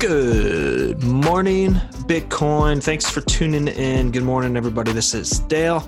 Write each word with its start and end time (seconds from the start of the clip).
Good 0.00 1.02
morning, 1.02 1.74
Bitcoin. 2.08 2.82
Thanks 2.82 3.10
for 3.10 3.20
tuning 3.20 3.68
in. 3.68 4.10
Good 4.10 4.22
morning, 4.22 4.56
everybody. 4.56 4.92
This 4.92 5.12
is 5.12 5.40
Dale. 5.40 5.86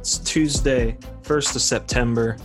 It's 0.00 0.16
Tuesday, 0.16 0.96
1st 1.22 1.56
of 1.56 1.60
September. 1.60 2.38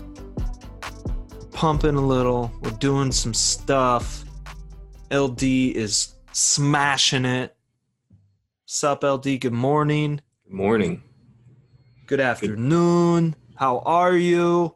Pumping 1.53 1.95
a 1.95 2.05
little. 2.05 2.51
We're 2.61 2.71
doing 2.71 3.13
some 3.13 3.33
stuff. 3.33 4.25
LD 5.09 5.41
is 5.41 6.15
smashing 6.33 7.23
it. 7.23 7.55
Sup, 8.65 9.05
LD? 9.05 9.39
Good 9.39 9.53
morning. 9.53 10.19
Good 10.43 10.53
morning. 10.53 11.01
Good 12.07 12.19
afternoon. 12.19 13.37
How 13.55 13.79
are 13.79 14.17
you? 14.17 14.75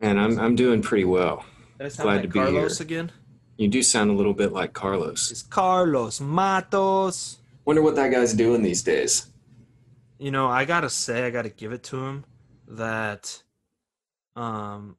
And 0.00 0.20
I'm 0.20 0.38
I'm 0.38 0.54
doing 0.54 0.82
pretty 0.82 1.04
well. 1.06 1.46
Did 1.78 1.86
I 1.86 1.88
sound 1.88 2.04
Glad 2.04 2.12
like 2.16 2.22
to 2.24 2.28
be 2.28 2.38
Carlos 2.40 2.78
here. 2.78 2.84
again? 2.84 3.12
You 3.56 3.68
do 3.68 3.82
sound 3.82 4.10
a 4.10 4.14
little 4.14 4.34
bit 4.34 4.52
like 4.52 4.72
Carlos. 4.72 5.30
It's 5.30 5.42
Carlos 5.42 6.20
Matos. 6.20 7.38
Wonder 7.64 7.82
what 7.82 7.94
that 7.96 8.10
guy's 8.10 8.34
doing 8.34 8.62
these 8.62 8.82
days. 8.82 9.26
you 10.18 10.30
know 10.30 10.46
i 10.48 10.64
gotta 10.64 10.88
say 10.90 11.26
i 11.26 11.30
gotta 11.30 11.48
give 11.48 11.72
it 11.72 11.82
to 11.82 11.96
him 12.06 12.24
that 12.68 13.42
um 14.36 14.96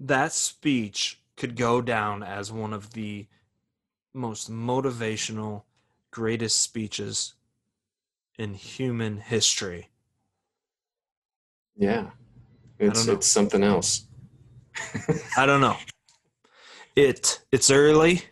that 0.00 0.32
speech 0.32 1.20
could 1.36 1.54
go 1.56 1.80
down 1.80 2.22
as 2.22 2.50
one 2.50 2.72
of 2.72 2.92
the 2.92 3.26
most 4.12 4.50
motivational 4.50 5.62
greatest 6.10 6.60
speeches 6.60 7.34
in 8.38 8.54
human 8.54 9.18
history 9.18 9.88
Yeah. 11.76 12.10
It's 12.78 13.06
it's 13.06 13.26
something 13.28 13.62
else. 13.62 14.06
i 15.36 15.46
don't 15.46 15.60
know 15.60 15.76
it 16.96 17.40
it's 17.50 17.70
early 17.70 18.22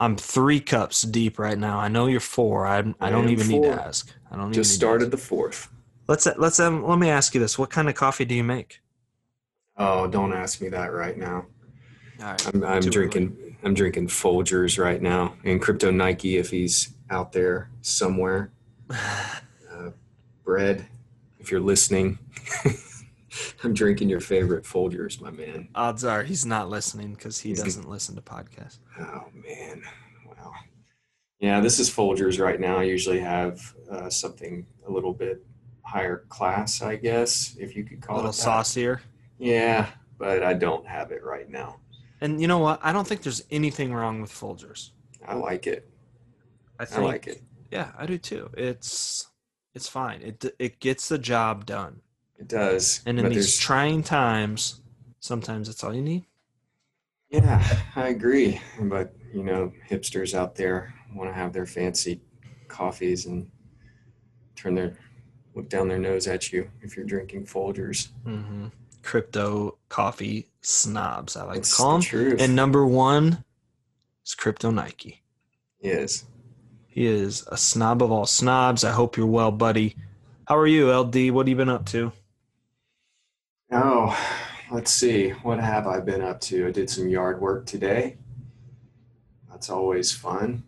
i'm 0.00 0.16
three 0.16 0.60
cups 0.60 1.02
deep 1.02 1.38
right 1.38 1.58
now 1.58 1.78
i 1.78 1.88
know 1.88 2.06
you're 2.06 2.20
four 2.20 2.66
i, 2.66 2.78
I 2.78 2.94
I 3.00 3.10
don't 3.10 3.24
am 3.24 3.30
even 3.30 3.48
need 3.48 3.62
to 3.62 3.68
ask 3.70 4.12
i 4.30 4.36
don't 4.36 4.46
even 4.46 4.52
Just 4.54 4.70
need 4.70 4.74
to 4.74 4.76
started 4.76 5.04
ask. 5.06 5.10
the 5.12 5.16
fourth. 5.18 5.68
let's 6.08 6.26
let's 6.36 6.60
um, 6.60 6.84
let 6.86 6.98
me 6.98 7.08
ask 7.10 7.34
you 7.34 7.40
this 7.40 7.58
what 7.58 7.70
kind 7.70 7.88
of 7.88 7.94
coffee 7.94 8.24
do 8.24 8.34
you 8.34 8.44
make 8.44 8.80
Oh, 9.76 10.06
don't 10.06 10.32
ask 10.32 10.60
me 10.60 10.68
that 10.68 10.92
right 10.92 11.18
now. 11.18 11.46
all 12.20 12.26
right 12.26 12.46
I'm 12.54 12.62
I'm 12.62 12.80
Too 12.82 12.90
drinking 12.90 13.56
I'm 13.64 13.74
drinking 13.74 14.06
Folgers 14.06 14.78
right 14.78 15.02
now. 15.02 15.34
And 15.42 15.60
Crypto 15.60 15.90
Nike 15.90 16.36
if 16.36 16.50
he's 16.50 16.94
out 17.10 17.32
there 17.32 17.70
somewhere. 17.82 18.52
Uh, 19.76 19.90
bread, 20.44 20.86
if 21.40 21.50
you're 21.50 21.58
listening. 21.60 22.16
I'm 23.62 23.74
drinking 23.74 24.08
your 24.08 24.20
favorite 24.20 24.64
Folgers, 24.64 25.20
my 25.20 25.30
man. 25.30 25.68
Odds 25.74 26.04
are 26.04 26.22
he's 26.22 26.44
not 26.46 26.68
listening 26.68 27.14
because 27.14 27.38
he 27.40 27.50
He's- 27.50 27.62
doesn't 27.62 27.88
listen 27.88 28.14
to 28.16 28.22
podcasts. 28.22 28.78
Oh 29.00 29.24
man, 29.34 29.82
wow. 30.26 30.52
Yeah, 31.40 31.60
this 31.60 31.78
is 31.78 31.90
Folgers 31.90 32.38
right 32.38 32.60
now. 32.60 32.78
I 32.78 32.84
usually 32.84 33.20
have 33.20 33.60
uh, 33.90 34.08
something 34.10 34.66
a 34.86 34.90
little 34.90 35.12
bit 35.12 35.44
higher 35.82 36.24
class, 36.28 36.80
I 36.82 36.96
guess, 36.96 37.56
if 37.58 37.76
you 37.76 37.84
could 37.84 37.98
A 37.98 38.00
call 38.00 38.16
little 38.16 38.30
it 38.30 38.34
that. 38.34 38.40
saucier. 38.42 39.02
Yeah, 39.38 39.88
but 40.18 40.42
I 40.42 40.54
don't 40.54 40.86
have 40.86 41.10
it 41.12 41.22
right 41.24 41.48
now. 41.50 41.80
And 42.20 42.40
you 42.40 42.46
know 42.48 42.58
what? 42.58 42.80
I 42.82 42.92
don't 42.92 43.06
think 43.06 43.22
there's 43.22 43.42
anything 43.50 43.92
wrong 43.92 44.20
with 44.22 44.30
Folgers. 44.32 44.90
I 45.26 45.34
like 45.34 45.66
it. 45.66 45.90
I 46.78 46.86
I 46.94 46.98
like 47.00 47.26
it. 47.26 47.42
yeah, 47.70 47.90
I 47.98 48.06
do 48.06 48.16
too. 48.18 48.50
It's 48.56 49.28
it's 49.74 49.88
fine. 49.88 50.22
It 50.22 50.44
it 50.58 50.80
gets 50.80 51.08
the 51.08 51.18
job 51.18 51.66
done. 51.66 52.00
It 52.38 52.48
does. 52.48 53.00
And 53.06 53.18
in 53.18 53.28
these 53.28 53.58
trying 53.58 54.02
times, 54.02 54.80
sometimes 55.20 55.68
it's 55.68 55.82
all 55.84 55.94
you 55.94 56.02
need. 56.02 56.24
yeah, 57.30 57.64
I 57.96 58.08
agree. 58.08 58.60
But 58.80 59.14
you 59.32 59.42
know, 59.42 59.72
hipsters 59.88 60.34
out 60.34 60.54
there 60.54 60.94
want 61.14 61.30
to 61.30 61.34
have 61.34 61.52
their 61.52 61.66
fancy 61.66 62.20
coffees 62.68 63.26
and 63.26 63.50
turn 64.56 64.74
their 64.74 64.96
look 65.54 65.68
down 65.68 65.88
their 65.88 65.98
nose 65.98 66.26
at 66.26 66.52
you 66.52 66.68
if 66.82 66.96
you're 66.96 67.06
drinking 67.06 67.46
Folgers. 67.46 68.08
hmm 68.24 68.66
Crypto 69.02 69.76
coffee 69.90 70.48
snobs, 70.62 71.36
I 71.36 71.44
like 71.44 71.58
It's 71.58 71.70
to 71.70 71.76
call 71.76 71.90
the 71.90 71.94
them. 71.98 72.02
truth. 72.02 72.40
And 72.40 72.56
number 72.56 72.86
one 72.86 73.44
is 74.24 74.34
Crypto 74.34 74.70
Nike. 74.70 75.22
yes. 75.80 76.24
He 76.88 77.06
is 77.06 77.44
a 77.48 77.56
snob 77.56 78.02
of 78.02 78.10
all 78.12 78.24
snobs. 78.24 78.84
I 78.84 78.92
hope 78.92 79.16
you're 79.16 79.26
well, 79.26 79.50
buddy. 79.50 79.96
How 80.46 80.56
are 80.56 80.66
you, 80.66 80.92
LD? 80.92 81.30
What 81.32 81.46
have 81.46 81.48
you 81.48 81.56
been 81.56 81.68
up 81.68 81.86
to? 81.86 82.12
Oh, 83.74 84.16
let's 84.70 84.90
see. 84.92 85.30
What 85.30 85.58
have 85.58 85.86
I 85.86 85.98
been 86.00 86.22
up 86.22 86.40
to? 86.42 86.66
I 86.68 86.70
did 86.70 86.88
some 86.88 87.08
yard 87.08 87.40
work 87.40 87.66
today. 87.66 88.16
That's 89.50 89.68
always 89.68 90.12
fun. 90.12 90.62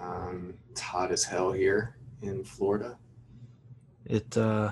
Um, 0.00 0.54
it's 0.70 0.80
hot 0.80 1.10
as 1.10 1.24
hell 1.24 1.52
here 1.52 1.96
in 2.22 2.44
Florida. 2.44 2.98
It 4.04 4.36
uh 4.36 4.70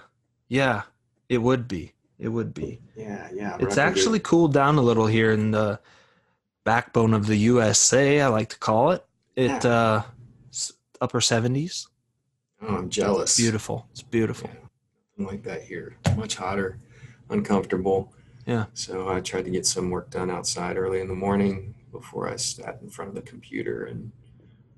yeah, 0.49 0.83
it 1.29 1.39
would 1.39 1.67
be. 1.67 1.93
It 2.21 2.29
would 2.29 2.55
be. 2.55 2.81
Yeah, 2.95 3.29
yeah. 3.34 3.57
It's 3.59 3.79
actually 3.79 4.21
cooled 4.21 4.53
down 4.53 4.77
a 4.77 4.83
little 4.83 5.07
here 5.07 5.33
in 5.33 5.51
the 5.51 5.81
backbone 6.63 7.13
of 7.13 7.27
the 7.27 7.37
USA, 7.37 8.21
I 8.21 8.29
like 8.29 8.51
to 8.51 8.59
call 8.59 8.93
it. 8.93 9.05
It 9.34 9.65
Yeah. 9.65 9.71
uh 9.71 10.03
upper 11.01 11.21
70s. 11.21 11.89
Oh, 12.63 12.77
I'm 12.77 12.89
jealous. 12.89 13.37
Beautiful. 13.37 13.89
It's 13.91 14.01
beautiful. 14.03 14.49
Yeah, 14.53 14.61
nothing 15.19 15.27
like 15.34 15.43
that 15.43 15.63
here. 15.65 15.97
Much 16.17 16.37
hotter, 16.37 16.79
uncomfortable. 17.34 18.12
Yeah. 18.47 18.67
So 18.75 19.09
I 19.09 19.21
tried 19.21 19.45
to 19.45 19.50
get 19.50 19.67
some 19.67 19.91
work 19.91 20.11
done 20.11 20.31
outside 20.31 20.77
early 20.77 21.00
in 21.00 21.09
the 21.09 21.15
morning 21.15 21.75
before 21.93 22.28
I 22.28 22.37
sat 22.37 22.78
in 22.83 22.89
front 22.89 23.11
of 23.11 23.15
the 23.15 23.22
computer 23.22 23.84
and 23.84 24.11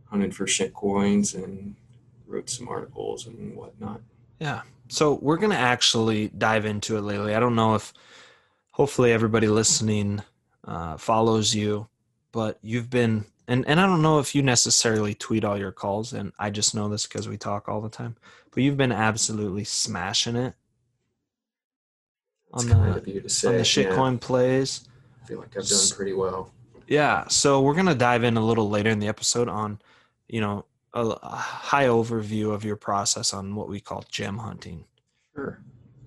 hunted 0.06 0.34
for 0.34 0.46
shit 0.46 0.74
coins 0.74 1.34
and 1.34 1.74
wrote 2.26 2.50
some 2.50 2.68
articles 2.68 3.26
and 3.26 3.56
whatnot. 3.56 4.00
Yeah. 4.40 4.62
So 4.88 5.14
we're 5.14 5.36
going 5.36 5.52
to 5.52 5.58
actually 5.58 6.28
dive 6.28 6.64
into 6.64 6.96
it 6.96 7.02
lately. 7.02 7.34
I 7.34 7.40
don't 7.40 7.56
know 7.56 7.74
if 7.74 7.92
hopefully 8.70 9.12
everybody 9.12 9.48
listening 9.48 10.22
uh, 10.64 10.96
follows 10.96 11.54
you, 11.54 11.88
but 12.32 12.58
you've 12.62 12.90
been, 12.90 13.24
and, 13.48 13.66
and 13.66 13.80
I 13.80 13.86
don't 13.86 14.02
know 14.02 14.18
if 14.18 14.34
you 14.34 14.42
necessarily 14.42 15.14
tweet 15.14 15.44
all 15.44 15.58
your 15.58 15.72
calls, 15.72 16.12
and 16.12 16.32
I 16.38 16.50
just 16.50 16.74
know 16.74 16.88
this 16.88 17.06
because 17.06 17.28
we 17.28 17.36
talk 17.36 17.68
all 17.68 17.80
the 17.80 17.88
time, 17.88 18.16
but 18.52 18.62
you've 18.62 18.76
been 18.76 18.92
absolutely 18.92 19.64
smashing 19.64 20.36
it 20.36 20.54
On 22.52 22.66
the- 22.68 23.28
say. 23.28 23.48
on 23.48 23.54
the 23.54 23.58
yeah. 23.58 23.64
shitcoin 23.64 24.20
plays. 24.20 24.88
I 25.22 25.26
feel 25.26 25.38
like 25.38 25.56
I've 25.56 25.66
done 25.66 25.88
pretty 25.94 26.12
well. 26.12 26.52
Yeah, 26.86 27.26
so 27.28 27.60
we're 27.62 27.74
gonna 27.74 27.94
dive 27.94 28.22
in 28.24 28.36
a 28.36 28.44
little 28.44 28.68
later 28.70 28.90
in 28.90 29.00
the 29.00 29.08
episode 29.08 29.48
on, 29.48 29.80
you 30.28 30.40
know, 30.40 30.64
a, 30.94 31.00
a 31.04 31.36
high 31.36 31.86
overview 31.86 32.52
of 32.52 32.64
your 32.64 32.76
process 32.76 33.34
on 33.34 33.54
what 33.54 33.68
we 33.68 33.80
call 33.80 34.04
gem 34.10 34.38
hunting. 34.38 34.84
Sure. 35.34 35.60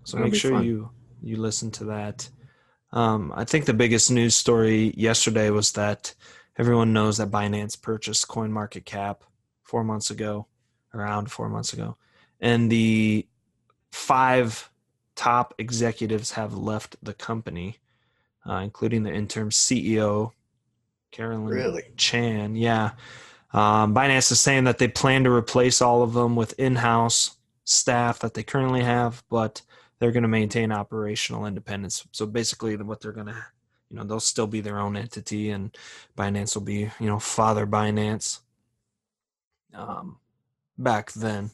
So 0.06 0.18
That'll 0.18 0.32
make 0.32 0.40
sure 0.40 0.52
fun. 0.52 0.64
you 0.66 0.90
you 1.22 1.36
listen 1.38 1.70
to 1.72 1.86
that. 1.86 2.30
Um, 2.92 3.32
I 3.36 3.44
think 3.44 3.66
the 3.66 3.74
biggest 3.74 4.10
news 4.10 4.36
story 4.36 4.94
yesterday 4.98 5.50
was 5.52 5.74
that 5.74 6.16
everyone 6.58 6.94
knows 6.94 7.18
that 7.18 7.30
Binance 7.30 7.80
purchased 7.80 8.28
CoinMarketCap 8.28 9.18
four 9.64 9.84
months 9.84 10.10
ago, 10.10 10.48
around 10.94 11.30
four 11.32 11.50
months 11.50 11.74
ago, 11.74 11.98
and 12.40 12.72
the 12.72 13.28
five 13.92 14.72
top 15.20 15.54
executives 15.58 16.32
have 16.32 16.54
left 16.54 16.96
the 17.04 17.14
company, 17.14 17.76
uh, 18.50 18.62
including 18.64 19.04
the 19.04 19.12
interim 19.14 19.50
CEO, 19.50 20.32
Carylyne 21.12 21.50
Really? 21.50 21.84
Chan. 21.98 22.56
Yeah. 22.56 22.92
Um, 23.52 23.94
Binance 23.94 24.32
is 24.32 24.40
saying 24.40 24.64
that 24.64 24.78
they 24.78 24.88
plan 24.88 25.26
to 25.26 25.32
replace 25.32 25.82
all 25.82 26.04
of 26.04 26.14
them 26.14 26.38
with 26.38 26.58
in 26.58 26.78
house 26.78 27.36
staff 27.66 28.20
that 28.20 28.34
they 28.34 28.44
currently 28.44 28.82
have, 28.82 29.22
but 29.30 29.62
they're 30.00 30.14
going 30.14 30.24
to 30.24 30.30
maintain 30.30 30.72
operational 30.72 31.46
independence. 31.46 32.08
So 32.14 32.26
basically, 32.26 32.78
what 32.78 33.02
they're 33.02 33.12
going 33.12 33.28
to, 33.28 33.46
you 33.90 33.98
know, 33.98 34.06
they'll 34.06 34.22
still 34.22 34.48
be 34.48 34.62
their 34.62 34.80
own 34.80 34.96
entity, 34.96 35.50
and 35.50 35.78
Binance 36.18 36.56
will 36.56 36.64
be, 36.64 36.90
you 36.98 37.08
know, 37.08 37.20
Father 37.20 37.68
Binance. 37.68 38.40
Um, 39.74 40.18
back 40.78 41.12
then, 41.12 41.52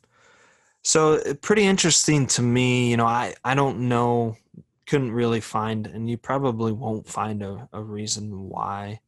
so 0.86 1.16
uh, 1.16 1.34
pretty 1.42 1.64
interesting 1.64 2.28
to 2.28 2.42
me. 2.44 2.90
You 2.92 2.98
know, 2.98 3.06
I 3.08 3.34
I 3.44 3.56
don't 3.56 3.88
know, 3.90 4.38
couldn't 4.86 5.12
really 5.12 5.42
find, 5.42 5.88
and 5.88 6.08
you 6.10 6.16
probably 6.18 6.72
won't 6.72 7.08
find 7.08 7.42
a, 7.42 7.68
a 7.74 7.82
reason 7.82 8.48
why, 8.50 9.00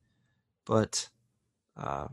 but 0.65 1.07
uh, 1.77 2.07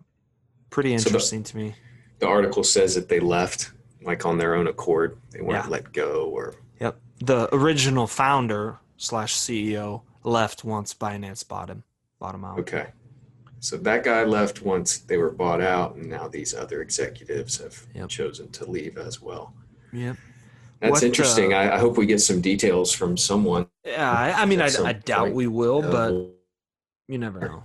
pretty 0.70 0.96
So 0.98 1.04
the- 1.04 1.08
interesting 1.10 1.42
to 1.44 1.56
me. 1.56 1.74
The 2.20 2.28
article 2.28 2.62
says 2.62 2.94
that 2.94 3.08
they 3.08 3.20
left 3.20 3.72
like 4.02 4.24
on 4.26 4.38
their 4.38 4.54
own 4.54 4.66
accord. 4.68 5.18
They 5.30 5.40
weren't 5.40 5.64
Yeah. 5.64 5.70
let 5.70 5.92
go 5.92 6.30
or 6.30 6.54
Yep. 6.80 7.00
The 7.20 7.48
original 7.54 8.06
founder 8.06 8.78
slash 8.98 9.34
CEO 9.34 10.02
left 10.24 10.62
once 10.64 10.92
Binance 10.94 11.46
bought 11.46 11.70
him, 11.70 11.84
bought 12.18 12.34
him 12.34 12.44
out. 12.44 12.58
okay. 12.60 12.88
So 13.64 13.78
that 13.78 14.04
guy 14.04 14.24
left 14.24 14.60
once 14.60 14.98
they 14.98 15.16
were 15.16 15.30
bought 15.30 15.62
out, 15.62 15.94
and 15.94 16.10
now 16.10 16.28
these 16.28 16.52
other 16.52 16.82
executives 16.82 17.56
have 17.56 17.86
Yep. 17.94 18.10
chosen 18.10 18.50
to 18.52 18.70
leave 18.70 18.98
as 18.98 19.22
well. 19.22 19.54
Yep. 19.90 20.18
That's 20.80 20.90
What, 20.90 21.02
interesting. 21.02 21.54
uh, 21.54 21.56
I, 21.56 21.76
I 21.76 21.78
hope 21.78 21.96
we 21.96 22.04
get 22.04 22.20
some 22.20 22.42
details 22.42 22.92
from 22.92 23.16
someone. 23.16 23.66
Yeah, 23.82 24.12
I, 24.12 24.42
I 24.42 24.44
mean, 24.44 24.60
I, 24.60 24.68
I 24.84 24.92
doubt 24.92 25.20
point, 25.20 25.34
we 25.34 25.46
will, 25.46 25.82
uh, 25.82 25.90
but 25.90 26.10
you 27.08 27.16
never 27.16 27.40
know. 27.40 27.64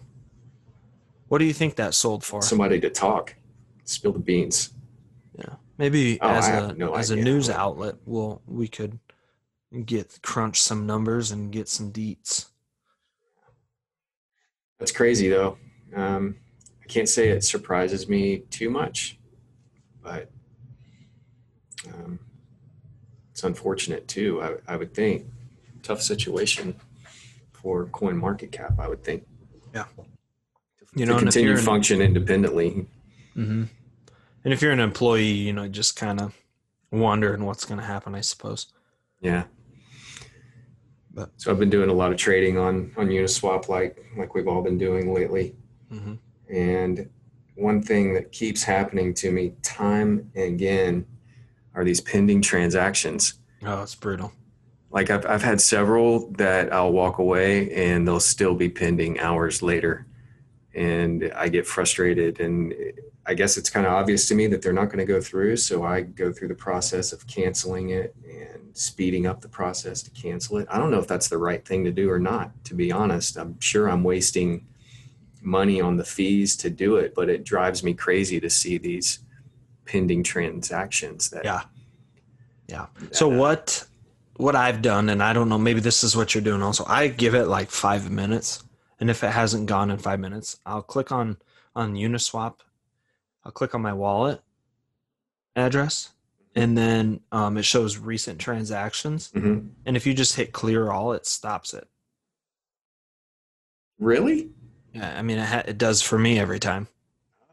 What 1.27 1.39
do 1.39 1.43
you 1.43 1.51
think 1.51 1.75
that 1.75 1.93
sold 1.93 2.23
for? 2.23 2.41
Somebody 2.41 2.79
to 2.79 2.89
talk, 2.89 3.35
spill 3.83 4.13
the 4.13 4.19
beans. 4.19 4.69
Yeah, 5.37 5.55
maybe 5.77 6.17
Oh, 6.21 6.29
as 6.29 6.47
a 6.47 6.73
no 6.75 6.93
as 6.93 7.09
a 7.11 7.17
news 7.17 7.49
outlet, 7.49 7.95
we'll 8.05 8.41
we 8.47 8.69
could 8.69 8.99
get 9.85 10.17
crunch 10.21 10.61
some 10.61 10.85
numbers 10.87 11.31
and 11.31 11.51
get 11.51 11.67
some 11.67 11.91
deets. 11.91 12.51
That's 14.79 14.93
crazy 14.93 15.27
though. 15.27 15.57
Um, 15.95 16.35
I 16.83 16.87
can't 16.87 17.09
say 17.09 17.29
it 17.29 17.43
surprises 17.43 18.07
me 18.09 18.39
too 18.49 18.69
much, 18.69 19.17
but 20.03 20.29
um, 21.87 22.19
it's 23.31 23.43
unfortunate 23.43 24.07
too. 24.07 24.41
I, 24.41 24.73
I 24.73 24.75
would 24.75 24.93
think 24.93 25.25
tough 25.83 26.01
situation 26.01 26.75
for 27.53 27.85
Coin 27.87 28.17
Market 28.17 28.51
Cap. 28.51 28.79
I 28.79 28.87
would 28.87 29.03
think. 29.03 29.25
Yeah. 29.73 29.85
You 30.95 31.05
know, 31.05 31.13
and 31.13 31.21
continue 31.21 31.49
you're 31.49 31.55
to 31.57 31.61
an- 31.61 31.65
function 31.65 32.01
independently. 32.01 32.87
hmm 33.33 33.63
And 34.43 34.53
if 34.53 34.61
you're 34.61 34.71
an 34.71 34.79
employee, 34.79 35.23
you 35.31 35.53
know, 35.53 35.67
just 35.67 35.95
kind 35.95 36.19
of 36.19 36.35
wondering 36.91 37.45
what's 37.45 37.65
going 37.65 37.79
to 37.79 37.85
happen, 37.85 38.15
I 38.15 38.21
suppose. 38.21 38.67
Yeah. 39.21 39.43
But- 41.13 41.31
so 41.37 41.51
I've 41.51 41.59
been 41.59 41.69
doing 41.69 41.89
a 41.89 41.93
lot 41.93 42.11
of 42.11 42.17
trading 42.17 42.57
on 42.57 42.91
on 42.97 43.07
Uniswap, 43.07 43.67
like 43.69 44.03
like 44.17 44.33
we've 44.35 44.47
all 44.47 44.61
been 44.63 44.77
doing 44.77 45.13
lately. 45.13 45.55
Hmm 45.89 46.15
And 46.49 47.09
one 47.55 47.81
thing 47.81 48.13
that 48.13 48.31
keeps 48.31 48.63
happening 48.63 49.13
to 49.15 49.31
me 49.31 49.53
time 49.61 50.31
and 50.35 50.45
again 50.45 51.05
are 51.75 51.83
these 51.83 52.01
pending 52.01 52.41
transactions. 52.41 53.35
Oh, 53.65 53.83
it's 53.83 53.95
brutal. 53.95 54.31
Like 54.91 55.09
I've, 55.09 55.25
I've 55.25 55.43
had 55.43 55.61
several 55.61 56.31
that 56.31 56.73
I'll 56.73 56.91
walk 56.91 57.19
away 57.19 57.71
and 57.73 58.07
they'll 58.07 58.19
still 58.19 58.55
be 58.55 58.69
pending 58.69 59.19
hours 59.19 59.61
later. 59.61 60.07
And 60.73 61.31
I 61.35 61.49
get 61.49 61.67
frustrated. 61.67 62.39
And 62.39 62.73
I 63.25 63.33
guess 63.33 63.57
it's 63.57 63.69
kind 63.69 63.85
of 63.85 63.93
obvious 63.93 64.27
to 64.29 64.35
me 64.35 64.47
that 64.47 64.61
they're 64.61 64.73
not 64.73 64.85
going 64.85 64.99
to 64.99 65.05
go 65.05 65.21
through. 65.21 65.57
So 65.57 65.83
I 65.83 66.01
go 66.01 66.31
through 66.31 66.47
the 66.47 66.55
process 66.55 67.11
of 67.13 67.27
canceling 67.27 67.89
it 67.89 68.15
and 68.27 68.75
speeding 68.75 69.27
up 69.27 69.41
the 69.41 69.49
process 69.49 70.01
to 70.03 70.09
cancel 70.11 70.57
it. 70.57 70.67
I 70.71 70.79
don't 70.79 70.89
know 70.89 70.99
if 70.99 71.07
that's 71.07 71.27
the 71.27 71.37
right 71.37 71.63
thing 71.63 71.83
to 71.83 71.91
do 71.91 72.09
or 72.09 72.19
not, 72.19 72.63
to 72.65 72.73
be 72.73 72.91
honest. 72.91 73.37
I'm 73.37 73.59
sure 73.59 73.89
I'm 73.89 74.03
wasting 74.03 74.65
money 75.41 75.81
on 75.81 75.97
the 75.97 76.03
fees 76.03 76.55
to 76.57 76.69
do 76.69 76.97
it, 76.97 77.13
but 77.15 77.29
it 77.29 77.43
drives 77.43 77.83
me 77.83 77.93
crazy 77.93 78.39
to 78.39 78.49
see 78.49 78.77
these 78.77 79.19
pending 79.85 80.23
transactions 80.23 81.29
that 81.29 81.43
Yeah. 81.43 81.63
Yeah. 82.67 82.87
So 83.11 83.29
that, 83.29 83.35
uh, 83.35 83.39
what 83.39 83.85
what 84.35 84.55
I've 84.55 84.81
done, 84.81 85.09
and 85.09 85.21
I 85.21 85.33
don't 85.33 85.49
know, 85.49 85.57
maybe 85.57 85.81
this 85.81 86.01
is 86.03 86.15
what 86.15 86.33
you're 86.33 86.43
doing 86.43 86.61
also. 86.61 86.85
I 86.87 87.07
give 87.09 87.35
it 87.35 87.47
like 87.47 87.69
five 87.69 88.09
minutes, 88.09 88.63
and 88.99 89.09
if 89.09 89.23
it 89.23 89.31
hasn't 89.31 89.65
gone 89.65 89.91
in 89.91 89.97
five 89.97 90.19
minutes, 90.19 90.57
I'll 90.65 90.81
click 90.81 91.11
on 91.11 91.37
on 91.75 91.95
Uniswap. 91.95 92.55
I'll 93.43 93.51
click 93.51 93.75
on 93.75 93.81
my 93.81 93.93
wallet 93.93 94.41
address, 95.55 96.11
and 96.55 96.77
then 96.77 97.21
um, 97.31 97.57
it 97.57 97.65
shows 97.65 97.97
recent 97.97 98.39
transactions. 98.39 99.31
Mhm. 99.33 99.71
And 99.85 99.97
if 99.97 100.05
you 100.05 100.13
just 100.13 100.35
hit 100.35 100.53
clear 100.53 100.91
all, 100.91 101.13
it 101.13 101.25
stops 101.25 101.73
it. 101.73 101.87
Really? 103.97 104.51
Yeah, 104.93 105.17
I 105.17 105.21
mean 105.21 105.37
it, 105.37 105.45
ha- 105.45 105.63
it 105.67 105.77
does 105.77 106.01
for 106.01 106.17
me 106.17 106.39
every 106.39 106.59
time. 106.59 106.87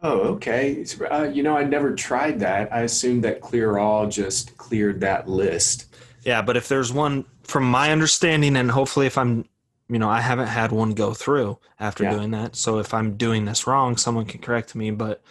Oh, 0.03 0.21
okay. 0.35 0.85
Uh, 1.11 1.25
you 1.33 1.43
know, 1.43 1.57
I 1.57 1.65
never 1.65 1.95
tried 1.95 2.39
that. 2.41 2.73
I 2.73 2.83
assumed 2.83 3.25
that 3.25 3.41
Clear 3.41 3.79
All 3.79 4.07
just 4.09 4.57
cleared 4.57 5.01
that 5.01 5.29
list. 5.29 5.87
Yeah, 6.23 6.43
but 6.43 6.57
if 6.57 6.69
there's 6.69 6.93
one, 6.93 7.25
from 7.45 7.65
my 7.65 7.91
understanding, 7.93 8.57
and 8.57 8.71
hopefully 8.71 9.07
if 9.07 9.17
I'm, 9.17 9.47
you 9.89 9.99
know, 9.99 10.09
I 10.09 10.21
haven't 10.21 10.49
had 10.49 10.71
one 10.71 10.93
go 10.93 11.15
through 11.15 11.59
after 11.81 12.05
Yeah. 12.05 12.11
doing 12.11 12.31
that. 12.33 12.57
So 12.57 12.79
if 12.79 12.93
I'm 12.93 13.17
doing 13.17 13.45
this 13.47 13.67
wrong, 13.67 13.97
someone 13.97 14.27
can 14.27 14.41
correct 14.41 14.75
me. 14.75 14.91
But 14.91 15.23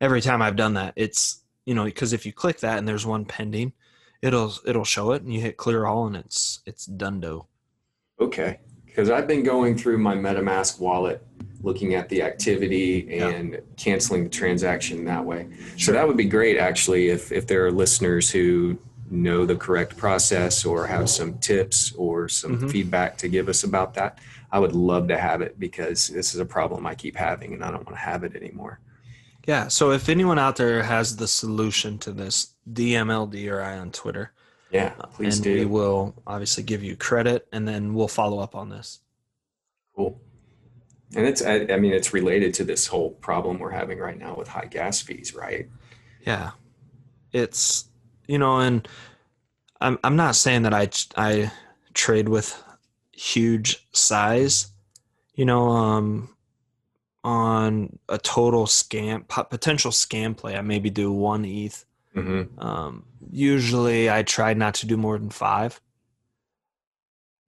every 0.00 0.20
time 0.20 0.40
I've 0.40 0.56
done 0.56 0.74
that, 0.74 0.92
it's, 0.96 1.42
you 1.66 1.74
know, 1.74 1.84
because 1.84 2.12
if 2.12 2.24
you 2.24 2.32
click 2.32 2.60
that 2.60 2.78
and 2.78 2.86
there's 2.86 3.06
one 3.06 3.24
pending, 3.24 3.72
it'll 4.20 4.54
it'll 4.66 4.84
show 4.84 5.12
it, 5.12 5.22
and 5.22 5.32
you 5.34 5.40
hit 5.40 5.56
clear 5.56 5.86
all, 5.86 6.06
and 6.06 6.16
it's 6.16 6.60
it's 6.66 6.86
dundo. 6.86 7.46
Okay. 8.20 8.60
Because 8.86 9.08
I've 9.10 9.26
been 9.26 9.42
going 9.42 9.76
through 9.76 9.98
my 9.98 10.14
MetaMask 10.14 10.78
wallet, 10.78 11.24
looking 11.62 11.94
at 11.94 12.08
the 12.08 12.22
activity 12.22 13.06
Yeah. 13.08 13.28
and 13.28 13.60
canceling 13.76 14.24
the 14.24 14.30
transaction 14.30 15.04
that 15.04 15.24
way. 15.24 15.46
So 15.78 15.92
that 15.92 16.06
would 16.06 16.16
be 16.16 16.24
great, 16.24 16.58
actually, 16.58 17.08
if, 17.08 17.30
if 17.32 17.46
there 17.46 17.64
are 17.66 17.70
listeners 17.72 18.30
who 18.30 18.78
know 19.10 19.44
the 19.46 19.54
correct 19.56 19.96
process 19.96 20.64
or 20.64 20.86
have 20.86 21.08
some 21.08 21.38
tips 21.38 21.92
or 21.96 22.28
some 22.28 22.58
Mhm. 22.58 22.70
feedback 22.70 23.18
to 23.18 23.28
give 23.28 23.48
us 23.48 23.62
about 23.62 23.94
that. 23.94 24.18
I 24.50 24.58
would 24.58 24.72
love 24.74 25.08
to 25.08 25.18
have 25.18 25.42
it 25.42 25.58
because 25.60 26.08
this 26.08 26.34
is 26.34 26.40
a 26.40 26.46
problem 26.46 26.86
I 26.86 26.94
keep 26.94 27.16
having 27.16 27.52
and 27.52 27.62
I 27.62 27.70
don't 27.70 27.84
want 27.86 27.96
to 27.96 28.02
have 28.04 28.24
it 28.24 28.34
anymore. 28.34 28.80
Yeah. 29.46 29.68
So 29.68 29.90
if 29.92 30.08
anyone 30.08 30.38
out 30.38 30.56
there 30.56 30.82
has 30.82 31.16
the 31.16 31.28
solution 31.28 31.98
to 31.98 32.12
this, 32.12 32.54
DMLD 32.72 33.48
or 33.50 33.60
I 33.60 33.76
on 33.78 33.90
Twitter, 33.92 34.32
Yeah, 34.70 34.90
please 35.14 35.36
and 35.36 35.44
do. 35.44 35.54
we 35.54 35.64
will 35.66 36.14
obviously 36.26 36.62
give 36.62 36.82
you 36.82 36.96
credit, 36.96 37.46
and 37.52 37.68
then 37.68 37.92
we'll 37.94 38.08
follow 38.08 38.38
up 38.38 38.54
on 38.54 38.70
this. 38.70 39.00
Cool. 39.94 40.18
And 41.14 41.26
it's, 41.26 41.42
I, 41.42 41.66
I 41.70 41.78
mean, 41.78 41.92
it's 41.92 42.14
related 42.14 42.54
to 42.54 42.64
this 42.64 42.86
whole 42.86 43.10
problem 43.10 43.58
we're 43.58 43.70
having 43.70 43.98
right 43.98 44.18
now 44.18 44.34
with 44.34 44.48
high 44.48 44.66
gas 44.66 45.00
fees, 45.00 45.34
right? 45.34 45.68
Yeah, 46.26 46.52
it's 47.32 47.86
you 48.26 48.38
know, 48.38 48.58
and 48.58 48.86
I'm 49.80 49.98
I'm 50.04 50.16
not 50.16 50.36
saying 50.36 50.62
that 50.62 50.72
I 50.72 50.88
I 51.16 51.52
trade 51.94 52.28
with 52.28 52.62
huge 53.12 53.86
size, 53.92 54.72
you 55.34 55.44
know, 55.44 55.68
um, 55.68 56.34
on 57.24 57.98
a 58.08 58.18
total 58.18 58.66
scam 58.66 59.26
potential 59.28 59.90
scam 59.90 60.36
play. 60.36 60.56
I 60.56 60.62
maybe 60.62 60.90
do 60.90 61.12
one 61.12 61.44
ETH. 61.44 61.84
Mm-hmm. 62.16 62.58
Um, 62.58 63.04
usually, 63.30 64.10
I 64.10 64.22
try 64.22 64.54
not 64.54 64.74
to 64.74 64.86
do 64.86 64.96
more 64.96 65.18
than 65.18 65.30
five, 65.30 65.80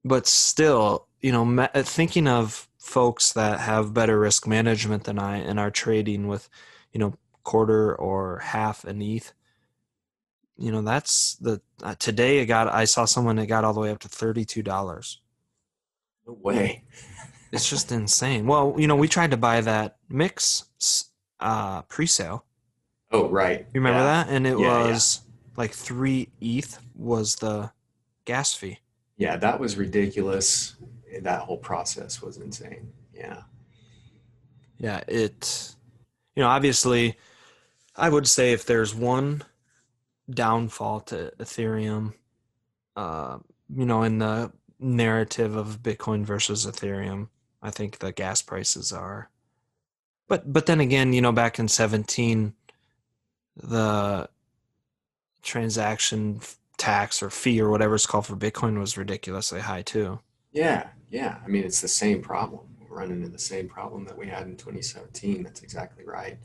but 0.03 0.27
still, 0.27 1.07
you 1.21 1.31
know, 1.31 1.67
thinking 1.83 2.27
of 2.27 2.67
folks 2.85 3.33
that 3.33 3.59
have 3.61 3.93
better 3.93 4.19
risk 4.19 4.45
management 4.47 5.05
than 5.05 5.17
I 5.17 5.37
and 5.37 5.59
are 5.59 5.71
trading 5.71 6.27
with, 6.27 6.47
you 6.93 6.99
know, 6.99 7.15
quarter 7.43 7.95
or 7.95 8.39
half 8.39 8.83
an 8.85 9.01
ETH. 9.01 9.33
You 10.57 10.71
know, 10.71 10.81
that's 10.81 11.35
the 11.35 11.61
uh, 11.83 11.95
today 11.99 12.41
I 12.41 12.45
got. 12.45 12.67
I 12.69 12.85
saw 12.85 13.05
someone 13.05 13.35
that 13.37 13.47
got 13.47 13.65
all 13.65 13.73
the 13.73 13.81
way 13.81 13.91
up 13.91 13.99
to 13.99 14.07
thirty 14.07 14.45
two 14.45 14.61
dollars. 14.63 15.19
No 16.25 16.33
way. 16.41 16.83
It's 17.51 17.69
just 17.69 17.91
insane. 17.91 18.47
Well, 18.47 18.75
you 18.77 18.87
know, 18.87 18.95
we 18.95 19.07
tried 19.07 19.31
to 19.31 19.37
buy 19.37 19.61
that 19.61 19.97
mix 20.09 20.65
uh, 21.39 21.81
pre-sale. 21.83 22.45
Oh, 23.11 23.29
right. 23.29 23.59
You 23.73 23.79
remember 23.81 23.99
Yeah. 23.99 24.23
that? 24.23 24.29
And 24.29 24.47
it 24.47 24.57
Yeah, 24.57 24.65
yeah. 24.65 24.87
was 24.91 25.21
like 25.57 25.71
three 25.71 26.29
ETH 26.41 26.79
was 26.95 27.35
the 27.35 27.71
gas 28.25 28.53
fee. 28.53 28.79
Yeah, 29.17 29.37
that 29.37 29.59
was 29.59 29.77
ridiculous. 29.77 30.75
That 31.21 31.41
whole 31.41 31.57
process 31.57 32.21
was 32.21 32.37
insane. 32.37 32.91
Yeah. 33.13 33.43
Yeah, 34.77 35.01
it. 35.07 35.75
You 36.35 36.43
know, 36.43 36.49
obviously, 36.49 37.15
I 37.95 38.09
would 38.09 38.27
say 38.27 38.51
if 38.51 38.65
there's 38.65 38.93
one 38.93 39.43
downfall 40.29 41.01
to 41.01 41.31
Ethereum, 41.39 42.13
uh, 42.95 43.37
you 43.73 43.85
know, 43.85 44.03
in 44.03 44.19
the 44.19 44.51
narrative 44.79 45.55
of 45.55 45.81
Bitcoin 45.81 46.25
versus 46.25 46.65
Ethereum, 46.65 47.29
I 47.61 47.71
think 47.71 47.99
the 47.99 48.11
gas 48.11 48.41
prices 48.41 48.91
are. 48.91 49.29
But 50.27 50.51
but 50.51 50.65
then 50.65 50.79
again, 50.81 51.13
you 51.13 51.21
know, 51.21 51.31
back 51.31 51.59
in 51.59 51.67
17, 51.67 52.53
the 53.55 54.29
transaction 55.41 56.41
tax 56.77 57.23
or 57.23 57.29
fee 57.29 57.61
or 57.61 57.69
whatever 57.69 57.95
it's 57.95 58.05
called 58.05 58.25
for 58.25 58.35
Bitcoin 58.35 58.79
was 58.79 58.97
ridiculously 58.97 59.61
high 59.61 59.83
too. 59.83 60.19
Yeah. 60.51 60.87
Yeah. 61.09 61.37
I 61.43 61.47
mean, 61.47 61.63
it's 61.63 61.81
the 61.81 61.87
same 61.87 62.21
problem. 62.21 62.61
We're 62.79 62.97
running 62.99 63.17
into 63.17 63.29
the 63.29 63.39
same 63.39 63.67
problem 63.67 64.05
that 64.05 64.17
we 64.17 64.27
had 64.27 64.43
in 64.47 64.57
2017. 64.57 65.43
That's 65.43 65.61
exactly 65.61 66.05
right. 66.05 66.37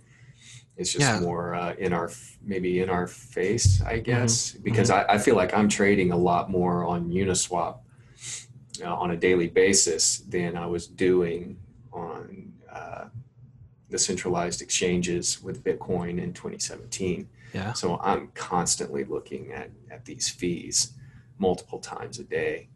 It's 0.76 0.92
just 0.92 1.00
Yeah. 1.06 1.20
more 1.20 1.54
uh, 1.54 1.74
in 1.78 1.92
our, 1.92 2.10
maybe 2.42 2.80
in 2.80 2.88
our 2.90 3.06
face, 3.06 3.80
I 3.82 3.94
Mm-hmm. 3.94 4.02
guess, 4.02 4.52
because 4.52 4.90
I, 4.90 5.04
I 5.08 5.18
feel 5.18 5.36
like 5.36 5.52
I'm 5.54 5.68
trading 5.68 6.12
a 6.12 6.16
lot 6.16 6.50
more 6.50 6.84
on 6.84 7.10
Uniswap 7.10 7.80
uh, 8.82 8.94
on 8.94 9.10
a 9.10 9.16
daily 9.16 9.48
basis 9.48 10.18
than 10.20 10.56
I 10.56 10.66
was 10.66 10.86
doing 10.86 11.58
on 11.92 12.52
uh, 12.72 13.06
the 13.90 13.98
centralized 13.98 14.62
exchanges 14.62 15.42
with 15.42 15.62
Bitcoin 15.64 16.22
in 16.22 16.32
2017. 16.32 17.28
Yeah. 17.52 17.72
So 17.72 17.98
I'm 18.00 18.28
constantly 18.34 19.04
looking 19.04 19.52
at, 19.52 19.70
at 19.90 20.04
these 20.04 20.28
fees 20.28 20.92
multiple 21.38 21.80
times 21.80 22.18
a 22.20 22.24
day. 22.24 22.68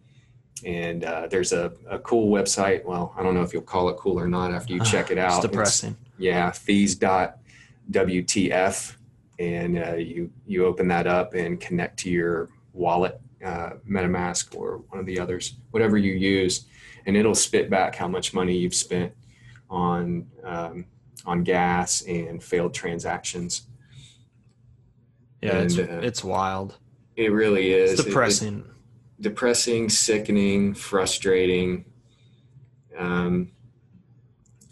And 0.65 1.05
uh, 1.05 1.27
there's 1.29 1.53
a, 1.53 1.73
a 1.91 1.99
cool 1.99 2.31
website. 2.33 2.85
Well, 2.85 3.13
I 3.19 3.23
don't 3.23 3.35
know 3.35 3.43
if 3.43 3.53
you'll 3.53 3.63
call 3.63 3.89
it 3.89 3.97
cool 3.97 4.19
or 4.21 4.29
not 4.29 4.53
after 4.53 4.73
you 4.73 4.81
check 4.85 5.11
it 5.11 5.19
out. 5.19 5.39
It's 5.39 5.47
depressing. 5.51 5.97
yeah, 6.19 6.51
fees.wtf. 7.89 8.97
And 9.41 9.79
uh, 9.79 9.95
you, 9.97 10.31
you 10.47 10.65
open 10.65 10.87
that 10.89 11.07
up 11.09 11.35
and 11.35 11.61
connect 11.61 11.99
to 12.01 12.11
your 12.11 12.49
wallet, 12.73 13.21
uh, 13.45 13.71
MetaMask 13.89 14.55
or 14.55 14.79
one 14.91 15.01
of 15.01 15.07
the 15.07 15.19
others, 15.19 15.55
whatever 15.73 15.99
you 15.99 16.13
use. 16.13 16.67
And 17.07 17.17
it'll 17.17 17.35
spit 17.35 17.69
back 17.69 17.97
how 17.97 18.07
much 18.09 18.33
money 18.33 18.57
you've 18.57 18.75
spent 18.75 19.13
on 19.69 20.27
um, 20.45 20.87
on 21.27 21.43
gas 21.43 22.03
and 22.03 22.43
failed 22.43 22.73
transactions. 22.75 23.63
Yeah, 25.43 25.59
it's 25.59 25.77
And, 25.77 25.91
uh, 25.91 25.95
it's 26.07 26.23
wild. 26.25 26.79
It 27.17 27.33
really 27.33 27.73
is 27.73 27.93
It's 27.99 28.01
It- 28.03 28.07
it- 28.09 28.13
depressing. 29.21 29.89
sickening, 29.89 30.75
frustrating. 30.75 31.85
Um, 32.97 33.53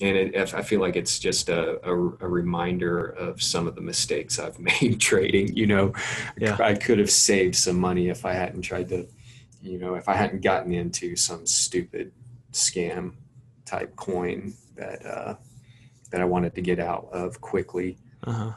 and 0.01 0.17
it, 0.17 0.55
I 0.55 0.63
feel 0.63 0.81
like 0.81 0.97
it's 0.97 1.19
just 1.19 1.49
a, 1.49 1.79
a, 1.89 1.93
a 1.93 2.29
reminder 2.29 3.07
of 3.07 3.41
some 3.41 3.69
of 3.69 3.77
the 3.77 3.81
mistakes 3.81 4.39
I've 4.39 4.59
made 4.83 5.01
trading. 5.01 5.57
You 5.57 5.67
know, 5.67 5.93
Yeah. 6.37 6.57
I 6.61 6.75
could 6.75 6.99
have 6.99 7.11
saved 7.11 7.55
some 7.57 7.79
money 7.79 8.09
if 8.09 8.25
I 8.25 8.33
hadn't 8.33 8.63
tried 8.63 8.89
to, 8.89 9.07
you 9.61 9.79
know, 9.79 9.95
if 9.95 10.09
I 10.09 10.15
hadn't 10.15 10.43
gotten 10.43 10.73
into 10.73 11.15
some 11.15 11.47
stupid 11.47 12.13
scam 12.53 13.15
type 13.65 13.95
coin 13.97 14.55
that 14.77 15.07
uh, 15.07 15.35
that 16.11 16.21
I 16.21 16.25
wanted 16.25 16.55
to 16.57 16.61
get 16.61 16.79
out 16.79 17.09
of 17.13 17.41
quickly. 17.41 17.99
Uh-huh. 18.25 18.53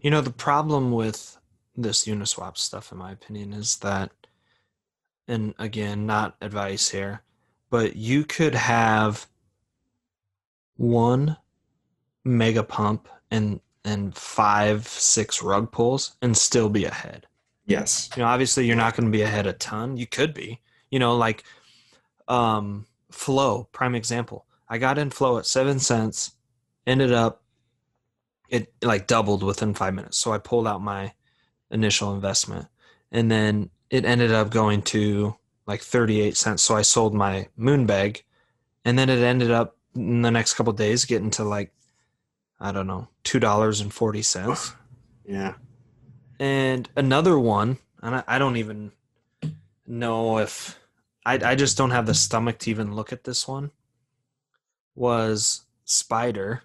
You 0.00 0.10
know, 0.10 0.20
the 0.20 0.30
problem 0.30 0.90
with 0.90 1.38
this 1.76 2.06
Uniswap 2.06 2.56
stuff, 2.56 2.92
in 2.92 2.98
my 2.98 3.12
opinion, 3.12 3.52
is 3.52 3.76
that, 3.78 4.10
and 5.28 5.54
again, 5.58 6.06
not 6.06 6.36
advice 6.40 6.88
here, 6.88 7.22
but 7.70 7.94
you 7.96 8.24
could 8.24 8.54
have 8.54 9.26
one 10.76 11.36
mega 12.24 12.62
pump 12.62 13.08
and 13.30 13.60
and 13.84 14.16
five, 14.16 14.86
six 14.86 15.42
rug 15.42 15.70
pulls 15.70 16.16
and 16.20 16.36
still 16.36 16.68
be 16.68 16.84
ahead. 16.84 17.26
Yes. 17.64 18.10
You 18.16 18.22
know, 18.22 18.28
obviously 18.28 18.66
you're 18.66 18.76
not 18.76 18.96
going 18.96 19.10
to 19.10 19.16
be 19.16 19.22
ahead 19.22 19.46
a 19.46 19.52
ton. 19.52 19.96
You 19.96 20.06
could 20.06 20.34
be. 20.34 20.60
You 20.90 20.98
know, 20.98 21.16
like 21.16 21.44
um 22.26 22.86
flow, 23.10 23.68
prime 23.72 23.94
example. 23.94 24.46
I 24.68 24.78
got 24.78 24.98
in 24.98 25.10
flow 25.10 25.38
at 25.38 25.46
seven 25.46 25.78
cents, 25.78 26.32
ended 26.86 27.12
up 27.12 27.42
it 28.48 28.72
like 28.82 29.06
doubled 29.06 29.42
within 29.42 29.74
five 29.74 29.94
minutes. 29.94 30.16
So 30.16 30.32
I 30.32 30.38
pulled 30.38 30.66
out 30.66 30.80
my 30.80 31.12
initial 31.70 32.14
investment. 32.14 32.66
And 33.12 33.30
then 33.30 33.70
it 33.90 34.04
ended 34.04 34.32
up 34.32 34.50
going 34.50 34.82
to 34.82 35.36
like 35.66 35.80
38 35.82 36.36
cents. 36.36 36.62
So 36.62 36.76
I 36.76 36.82
sold 36.82 37.14
my 37.14 37.48
moon 37.56 37.86
bag. 37.86 38.24
And 38.84 38.98
then 38.98 39.08
it 39.10 39.18
ended 39.18 39.50
up 39.50 39.76
in 39.94 40.22
the 40.22 40.30
next 40.30 40.54
couple 40.54 40.70
of 40.70 40.76
days 40.78 41.04
getting 41.04 41.30
to 41.32 41.44
like, 41.44 41.72
I 42.60 42.72
don't 42.72 42.86
know, 42.86 43.08
two 43.24 43.38
dollars 43.38 43.80
and 43.80 43.92
forty 43.92 44.22
cents 44.22 44.72
Yeah. 45.26 45.54
and 46.40 46.88
another 46.96 47.38
one 47.38 47.76
and 48.02 48.16
I, 48.16 48.24
I 48.26 48.38
don't 48.38 48.56
even 48.56 48.92
know 49.86 50.38
if 50.38 50.78
I, 51.26 51.34
I 51.34 51.54
just 51.54 51.76
don't 51.76 51.90
have 51.90 52.06
the 52.06 52.14
stomach 52.14 52.58
to 52.60 52.70
even 52.70 52.94
look 52.94 53.12
at 53.12 53.24
this 53.24 53.46
one 53.46 53.70
was 54.94 55.66
spider 55.84 56.62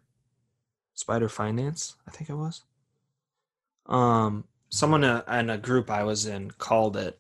spider 0.94 1.28
finance 1.28 1.96
i 2.08 2.12
think 2.12 2.30
it 2.30 2.36
was 2.36 2.62
um 3.88 4.46
someone 4.74 5.04
in 5.04 5.50
a 5.52 5.58
group 5.58 5.92
i 5.92 6.04
was 6.04 6.26
in 6.26 6.50
called 6.50 6.98
it 6.98 7.20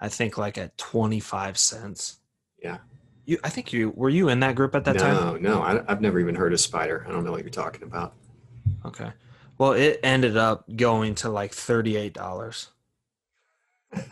i 0.00 0.08
think 0.08 0.36
like 0.36 0.58
at 0.58 0.76
25 0.76 1.56
cents 1.56 2.18
Yeah. 2.60 2.78
you 3.26 3.38
i 3.44 3.48
think 3.48 3.72
you 3.72 3.92
were 3.94 4.08
you 4.10 4.28
in 4.28 4.40
that 4.40 4.56
group 4.56 4.74
at 4.74 4.84
that 4.84 4.96
no, 4.96 5.00
time 5.00 5.42
no, 5.42 5.62
I, 5.62 5.80
I've 5.86 6.00
never 6.00 6.18
even 6.18 6.34
heard 6.34 6.52
of 6.52 6.58
Spider. 6.58 7.04
I 7.08 7.12
don't 7.12 7.24
know 7.24 7.30
what 7.30 7.42
you're 7.42 7.50
talking 7.50 7.84
about. 7.84 8.14
okay 8.84 9.12
well 9.56 9.72
it 9.72 10.00
ended 10.02 10.36
up 10.36 10.64
going 10.74 11.14
to 11.16 11.28
like 11.28 11.52
$38 11.52 12.68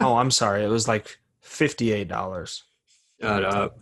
oh 0.01 0.17
i'm 0.17 0.31
sorry 0.31 0.63
it 0.65 0.69
was 0.69 0.87
like 0.87 1.19
$58 1.45 2.63
Shut 3.21 3.45
up. 3.45 3.79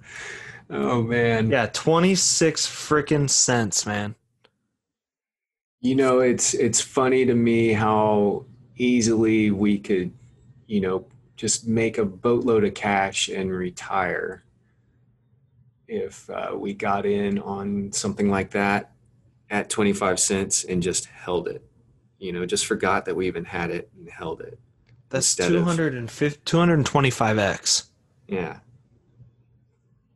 Oh 0.68 1.02
man. 1.02 1.50
Yeah, 1.50 1.66
26 1.72 2.66
freaking 2.66 3.28
cents, 3.28 3.86
man. 3.86 4.14
You 5.80 5.96
know, 5.96 6.20
it's 6.20 6.52
it's 6.52 6.80
funny 6.82 7.24
to 7.24 7.34
me 7.34 7.72
how 7.72 8.44
easily 8.80 9.50
we 9.50 9.78
could, 9.78 10.10
you 10.66 10.80
know, 10.80 11.04
just 11.36 11.66
make 11.68 11.98
a 11.98 12.04
boatload 12.04 12.64
of 12.64 12.74
cash 12.74 13.28
and 13.28 13.50
retire 13.52 14.42
if 15.86 16.28
uh, 16.30 16.52
we 16.54 16.72
got 16.72 17.04
in 17.06 17.38
on 17.40 17.92
something 17.92 18.30
like 18.30 18.50
that 18.50 18.92
at 19.50 19.68
25 19.68 20.18
cents 20.18 20.64
and 20.64 20.82
just 20.82 21.06
held 21.06 21.48
it. 21.48 21.62
You 22.18 22.32
know, 22.32 22.44
just 22.46 22.66
forgot 22.66 23.04
that 23.06 23.16
we 23.16 23.26
even 23.26 23.44
had 23.44 23.70
it 23.70 23.90
and 23.98 24.08
held 24.08 24.40
it. 24.40 24.58
That's 25.08 25.36
Instead 25.38 25.52
250 25.52 26.40
225x. 26.44 27.84
Yeah. 28.28 28.58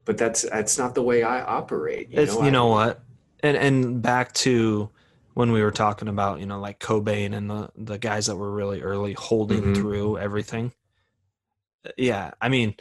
But 0.04 0.18
that's 0.18 0.42
that's 0.42 0.78
not 0.78 0.94
the 0.94 1.02
way 1.02 1.22
I 1.22 1.40
operate. 1.42 2.10
You 2.10 2.20
It's 2.20 2.34
know, 2.34 2.42
you 2.42 2.46
I- 2.48 2.50
know 2.50 2.66
what? 2.66 3.00
And 3.40 3.56
and 3.56 4.02
back 4.02 4.32
to 4.34 4.90
when 5.34 5.52
we 5.52 5.62
were 5.62 5.70
talking 5.72 6.08
about, 6.08 6.40
you 6.40 6.46
know, 6.46 6.58
like 6.60 6.78
Cobain 6.80 7.34
and 7.34 7.50
the 7.50 7.70
the 7.76 7.98
guys 7.98 8.26
that 8.26 8.36
were 8.36 8.50
really 8.52 8.80
early 8.82 9.12
holding 9.14 9.62
Mhm. 9.62 9.76
through 9.76 10.18
everything. 10.18 10.72
Yeah, 11.98 12.32
I 12.40 12.48
mean 12.48 12.74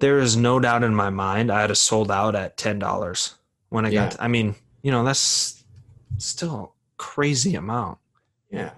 there 0.00 0.20
is 0.20 0.36
no 0.36 0.60
doubt 0.60 0.84
in 0.84 0.94
my 0.94 1.10
mind 1.10 1.50
I 1.50 1.60
had 1.60 1.70
a 1.72 1.74
sold 1.74 2.10
out 2.10 2.36
at 2.36 2.56
$10 2.56 3.34
when 3.68 3.84
I 3.84 3.88
Yeah. 3.90 4.10
got 4.10 4.20
I 4.20 4.28
mean, 4.28 4.54
you 4.82 4.90
know, 4.92 5.04
that's 5.04 5.64
still 6.18 6.54
a 6.54 6.68
crazy 7.02 7.54
amount. 7.56 7.98
Yeah. 8.50 8.72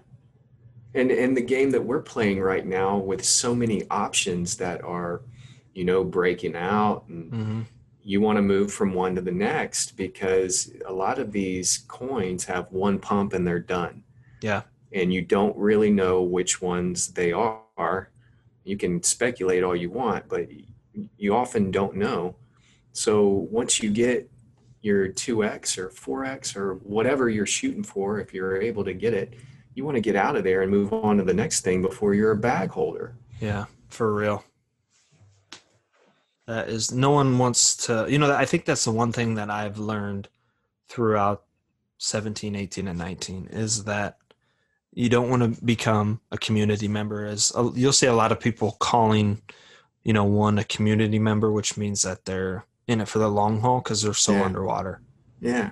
And 0.95 1.11
and 1.13 1.37
the 1.37 1.43
game 1.43 1.71
that 1.71 1.85
we're 1.85 2.03
playing 2.03 2.41
right 2.41 2.67
now 2.67 2.97
with 2.99 3.25
so 3.25 3.55
many 3.55 3.89
options 3.91 4.57
that 4.57 4.83
are, 4.83 5.23
you 5.73 5.85
know, 5.85 6.03
breaking 6.05 6.57
out 6.57 7.05
and 7.09 7.33
Mhm. 7.33 7.65
You 8.03 8.21
want 8.21 8.37
to 8.37 8.43
move 8.43 8.73
from 8.73 8.95
one 8.95 9.15
to 9.15 9.21
the 9.21 9.31
next 9.31 9.97
because 9.97 10.73
a 10.87 10.93
lot 10.93 11.19
of 11.19 11.33
these 11.33 11.79
coins 11.89 12.45
have 12.45 12.71
one 12.71 12.99
pump 12.99 13.33
and 13.33 13.47
they're 13.47 13.59
done. 13.59 14.03
Yeah. 14.41 14.63
And 14.93 15.13
you 15.13 15.23
don't 15.23 15.57
really 15.57 15.91
know 15.91 16.23
which 16.23 16.61
ones 16.61 17.09
they 17.09 17.33
are. 17.33 18.11
You 18.65 18.77
can 18.77 19.03
speculate 19.03 19.63
all 19.63 19.77
you 19.77 19.91
want, 19.91 20.29
but 20.29 20.49
you 21.17 21.35
often 21.35 21.71
don't 21.71 21.97
know. 21.97 22.37
So 22.93 23.29
once 23.51 23.83
you 23.83 23.91
get 23.91 24.31
your 24.83 25.09
2x 25.09 25.79
or 25.79 25.89
4x 25.91 26.57
or 26.57 26.75
whatever 26.77 27.29
you're 27.29 27.47
shooting 27.47 27.85
for, 27.85 28.19
if 28.19 28.33
you're 28.35 28.61
able 28.61 28.85
to 28.85 28.95
get 28.95 29.15
it, 29.15 29.35
you 29.75 29.85
want 29.85 29.95
to 29.95 30.01
get 30.01 30.17
out 30.17 30.37
of 30.37 30.45
there 30.45 30.63
and 30.63 30.71
move 30.71 30.93
on 30.93 31.19
to 31.19 31.23
the 31.23 31.35
next 31.35 31.61
thing 31.61 31.83
before 31.83 32.15
you're 32.15 32.33
a 32.33 32.37
bag 32.37 32.71
holder. 32.71 33.15
Yeah, 33.41 33.67
for 33.89 34.15
real. 34.15 34.45
That 36.47 36.69
is 36.69 36.93
no 36.93 37.11
one 37.11 37.39
wants 37.39 37.77
to, 37.87 38.07
you 38.09 38.19
know, 38.19 38.33
I 38.33 38.45
think 38.45 38.65
that's 38.65 38.85
the 38.85 38.91
one 38.91 39.13
thing 39.13 39.35
that 39.35 39.51
I've 39.51 39.79
learned 39.79 40.29
throughout 40.89 41.45
17, 41.99 42.57
18 42.57 42.89
and 42.89 42.99
19 42.99 43.49
is 43.53 43.85
that 43.85 44.17
you 44.93 45.09
don't 45.09 45.31
want 45.31 45.43
to 45.57 45.65
become 45.65 46.21
a 46.33 46.39
community 46.39 46.89
member 46.89 47.25
as 47.25 47.53
uh, 47.55 47.71
you'll 47.75 47.93
see 47.93 48.07
a 48.09 48.15
lot 48.15 48.33
of 48.33 48.41
people 48.41 48.73
calling, 48.81 49.41
you 50.03 50.13
know, 50.13 50.25
one 50.25 50.59
a 50.59 50.65
community 50.65 51.19
member 51.19 51.53
which 51.53 51.77
means 51.77 52.03
that 52.03 52.25
they're 52.25 52.65
in 52.89 53.01
it 53.01 53.07
for 53.07 53.21
the 53.21 53.29
long 53.29 53.61
haul 53.61 53.81
cuz 53.81 54.03
they're 54.03 54.15
so 54.15 54.33
Yeah. 54.33 54.45
underwater. 54.45 55.01
Yeah. 55.41 55.71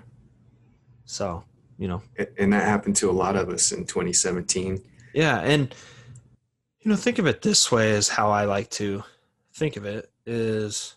So, 1.04 1.42
you 1.78 1.88
know, 1.88 2.02
And 2.38 2.52
that 2.52 2.62
happened 2.64 2.94
to 2.96 3.10
a 3.10 3.12
lot 3.12 3.34
of 3.34 3.48
us 3.48 3.72
in 3.72 3.86
2017. 3.86 4.80
Yeah, 5.14 5.40
and 5.40 5.74
you 6.80 6.90
know, 6.90 6.96
think 6.96 7.18
of 7.18 7.26
it 7.26 7.42
this 7.42 7.72
way 7.72 7.90
is 7.90 8.08
how 8.08 8.30
I 8.30 8.44
like 8.44 8.70
to 8.72 9.02
think 9.58 9.76
of 9.76 9.84
it 9.84 10.10
is 10.26 10.94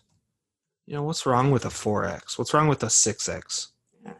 you 0.86 0.94
know, 0.94 1.02
what's 1.02 1.26
wrong 1.26 1.50
with 1.50 1.64
a 1.64 1.68
4x? 1.68 2.38
What's 2.38 2.52
wrong 2.52 2.68
with 2.68 2.82
a 2.82 2.86
6x? 2.86 3.68
Yeah. 4.04 4.14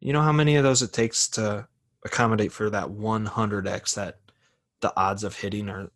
You 0.00 0.12
know 0.12 0.22
how 0.22 0.32
many 0.32 0.56
of 0.56 0.62
those 0.64 0.82
it 0.82 0.92
takes 0.92 1.26
to 1.30 1.66
accommodate 2.04 2.52
for 2.52 2.68
that 2.70 2.88
100x 2.88 3.94
that 3.94 4.18
the 4.80 4.92
odds 4.96 5.24
of 5.24 5.36
hitting 5.36 5.68
are 5.68 5.90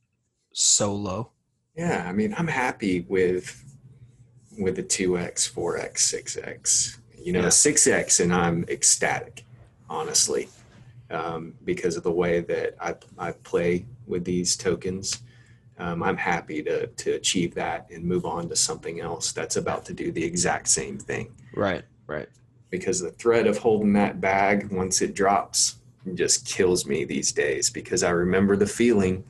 so 0.53 0.95
low? 0.95 1.31
Yeah, 1.77 2.05
I 2.09 2.13
mean, 2.13 2.35
I'm 2.39 2.47
happy 2.49 3.05
with 3.09 3.61
with 4.59 4.77
the 4.77 4.83
2x, 4.85 5.53
4x, 5.53 5.97
6x. 5.97 6.99
You 7.21 7.33
know, 7.33 7.41
Yeah. 7.41 7.49
6x 7.49 8.21
and 8.21 8.33
I'm 8.33 8.65
ecstatic, 8.69 9.45
honestly. 9.91 10.49
Um, 11.11 11.55
because 11.65 11.97
of 11.97 12.03
the 12.03 12.13
way 12.13 12.41
that 12.41 12.77
I, 12.81 12.95
I 13.19 13.33
play 13.33 13.85
with 14.07 14.25
these 14.25 14.57
tokens. 14.57 15.21
Um, 15.79 16.03
I'm 16.03 16.17
happy 16.17 16.63
to 16.63 16.87
to 16.87 17.13
achieve 17.15 17.55
that 17.55 17.89
and 17.91 18.05
move 18.05 18.25
on 18.25 18.49
to 18.49 18.57
something 18.57 19.01
else 19.01 19.33
that's 19.33 19.57
about 19.57 19.85
to 19.87 19.93
do 19.95 20.13
the 20.13 20.23
exact 20.25 20.69
same 20.69 20.99
thing. 20.99 21.33
Right, 21.55 21.83
right. 22.07 22.29
Because 22.71 23.01
the 23.01 23.11
threat 23.11 23.47
of 23.47 23.59
holding 23.59 23.93
that 23.95 24.21
bag 24.21 24.71
once 24.71 25.03
it 25.03 25.15
drops 25.15 25.77
just 26.15 26.47
kills 26.47 26.87
me 26.87 27.05
these 27.05 27.33
days. 27.33 27.71
Because 27.71 28.03
I 28.03 28.11
remember 28.11 28.57
the 28.57 28.67
feeling 28.67 29.25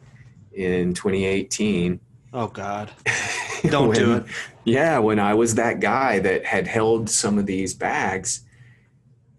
in 0.53 0.95
2018 0.95 2.01
Oh 2.33 2.49
god. 2.49 2.91
Don't 3.65 3.89
when- 3.89 3.99
do 3.99 4.13
it. 4.17 4.25
Yeah, 4.65 4.99
when 4.99 5.19
I 5.21 5.35
was 5.35 5.55
that 5.57 5.81
guy 5.81 6.19
that 6.21 6.45
had 6.45 6.67
held 6.67 7.09
some 7.11 7.39
of 7.39 7.47
these 7.47 7.75
bags 7.75 8.43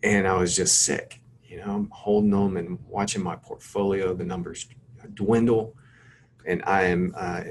and 0.04 0.28
I 0.28 0.38
was 0.38 0.56
just 0.56 0.84
sick, 0.84 1.20
you 1.46 1.58
know, 1.58 1.74
I'm 1.76 1.90
holding 1.90 2.30
them 2.30 2.58
and 2.58 2.80
watching 2.88 3.24
my 3.24 3.36
portfolio, 3.36 4.14
the 4.14 4.24
numbers 4.24 4.68
dwindle. 5.16 5.76
And 6.46 6.64
I 6.66 6.84
am 6.84 7.14
uh, 7.18 7.42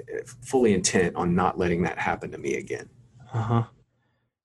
fully 0.43 0.73
intent 0.73 1.17
on 1.17 1.35
not 1.35 1.59
letting 1.59 1.83
that 1.83 1.99
happen 1.99 2.31
to 2.31 2.39
me 2.39 2.55
again. 2.55 2.89
Uh-huh. 3.33 3.65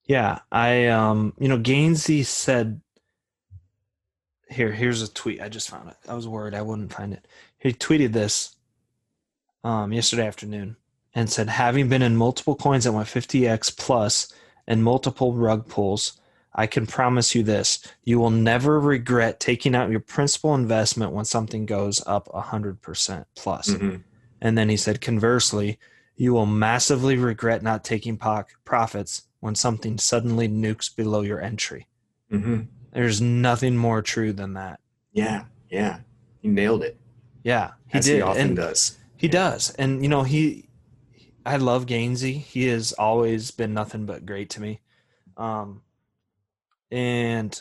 Yeah, 0.04 0.40
I 0.50 0.86
um, 0.88 1.34
you 1.38 1.48
know, 1.48 1.58
Gainzy 1.58 2.24
said 2.24 2.80
here 4.48 4.72
here's 4.72 5.02
a 5.02 5.12
tweet. 5.12 5.40
I 5.40 5.48
just 5.48 5.70
found 5.70 5.88
it. 5.88 5.96
I 6.08 6.14
was 6.14 6.26
worried 6.26 6.54
I 6.54 6.62
wouldn't 6.62 6.92
find 6.92 7.12
it. 7.12 7.26
He 7.58 7.72
tweeted 7.72 8.12
this 8.12 8.56
um, 9.62 9.92
yesterday 9.92 10.26
afternoon 10.26 10.76
and 11.14 11.30
said, 11.30 11.48
having 11.48 11.88
been 11.88 12.02
in 12.02 12.16
multiple 12.16 12.56
coins 12.56 12.84
that 12.84 12.92
went 12.92 13.08
50x 13.08 13.76
plus 13.76 14.32
and 14.66 14.82
multiple 14.82 15.34
rug 15.34 15.68
pulls, 15.68 16.20
I 16.54 16.66
can 16.66 16.86
promise 16.86 17.34
you 17.34 17.42
this: 17.42 17.78
you 18.04 18.18
will 18.18 18.30
never 18.30 18.80
regret 18.80 19.38
taking 19.38 19.74
out 19.74 19.90
your 19.90 20.00
principal 20.00 20.54
investment 20.54 21.12
when 21.12 21.24
something 21.24 21.66
goes 21.66 22.02
up 22.06 22.28
100% 22.28 23.24
plus. 23.36 23.70
Mhm. 23.70 24.02
And 24.40 24.56
then 24.56 24.68
he 24.68 24.76
said, 24.76 25.00
conversely, 25.00 25.78
you 26.16 26.32
will 26.32 26.46
massively 26.46 27.16
regret 27.16 27.62
not 27.62 27.84
taking 27.84 28.16
po- 28.16 28.44
profits 28.64 29.22
when 29.40 29.54
something 29.54 29.98
suddenly 29.98 30.48
nukes 30.48 30.94
below 30.94 31.22
your 31.22 31.40
entry. 31.40 31.86
Mhm. 32.32 32.68
There's 32.92 33.20
nothing 33.20 33.76
more 33.76 34.02
true 34.02 34.32
than 34.32 34.54
that. 34.54 34.80
Yeah, 35.12 35.44
yeah, 35.70 36.00
he 36.40 36.48
nailed 36.48 36.82
it 36.82 36.98
Yeah, 37.42 37.72
he 37.86 37.98
as 37.98 38.04
did. 38.06 38.16
he 38.16 38.20
often 38.22 38.40
and 38.48 38.56
does. 38.56 38.98
he 39.16 39.28
does. 39.28 39.70
And, 39.74 40.02
you 40.02 40.08
know, 40.08 40.22
he, 40.22 40.68
I 41.46 41.56
love 41.56 41.86
Gainzy. 41.86 42.38
He 42.40 42.66
has 42.68 42.92
always 42.92 43.50
been 43.50 43.72
nothing 43.74 44.06
but 44.06 44.26
great 44.26 44.50
to 44.50 44.60
me. 44.60 44.80
Um, 45.36 45.82
and, 46.90 47.60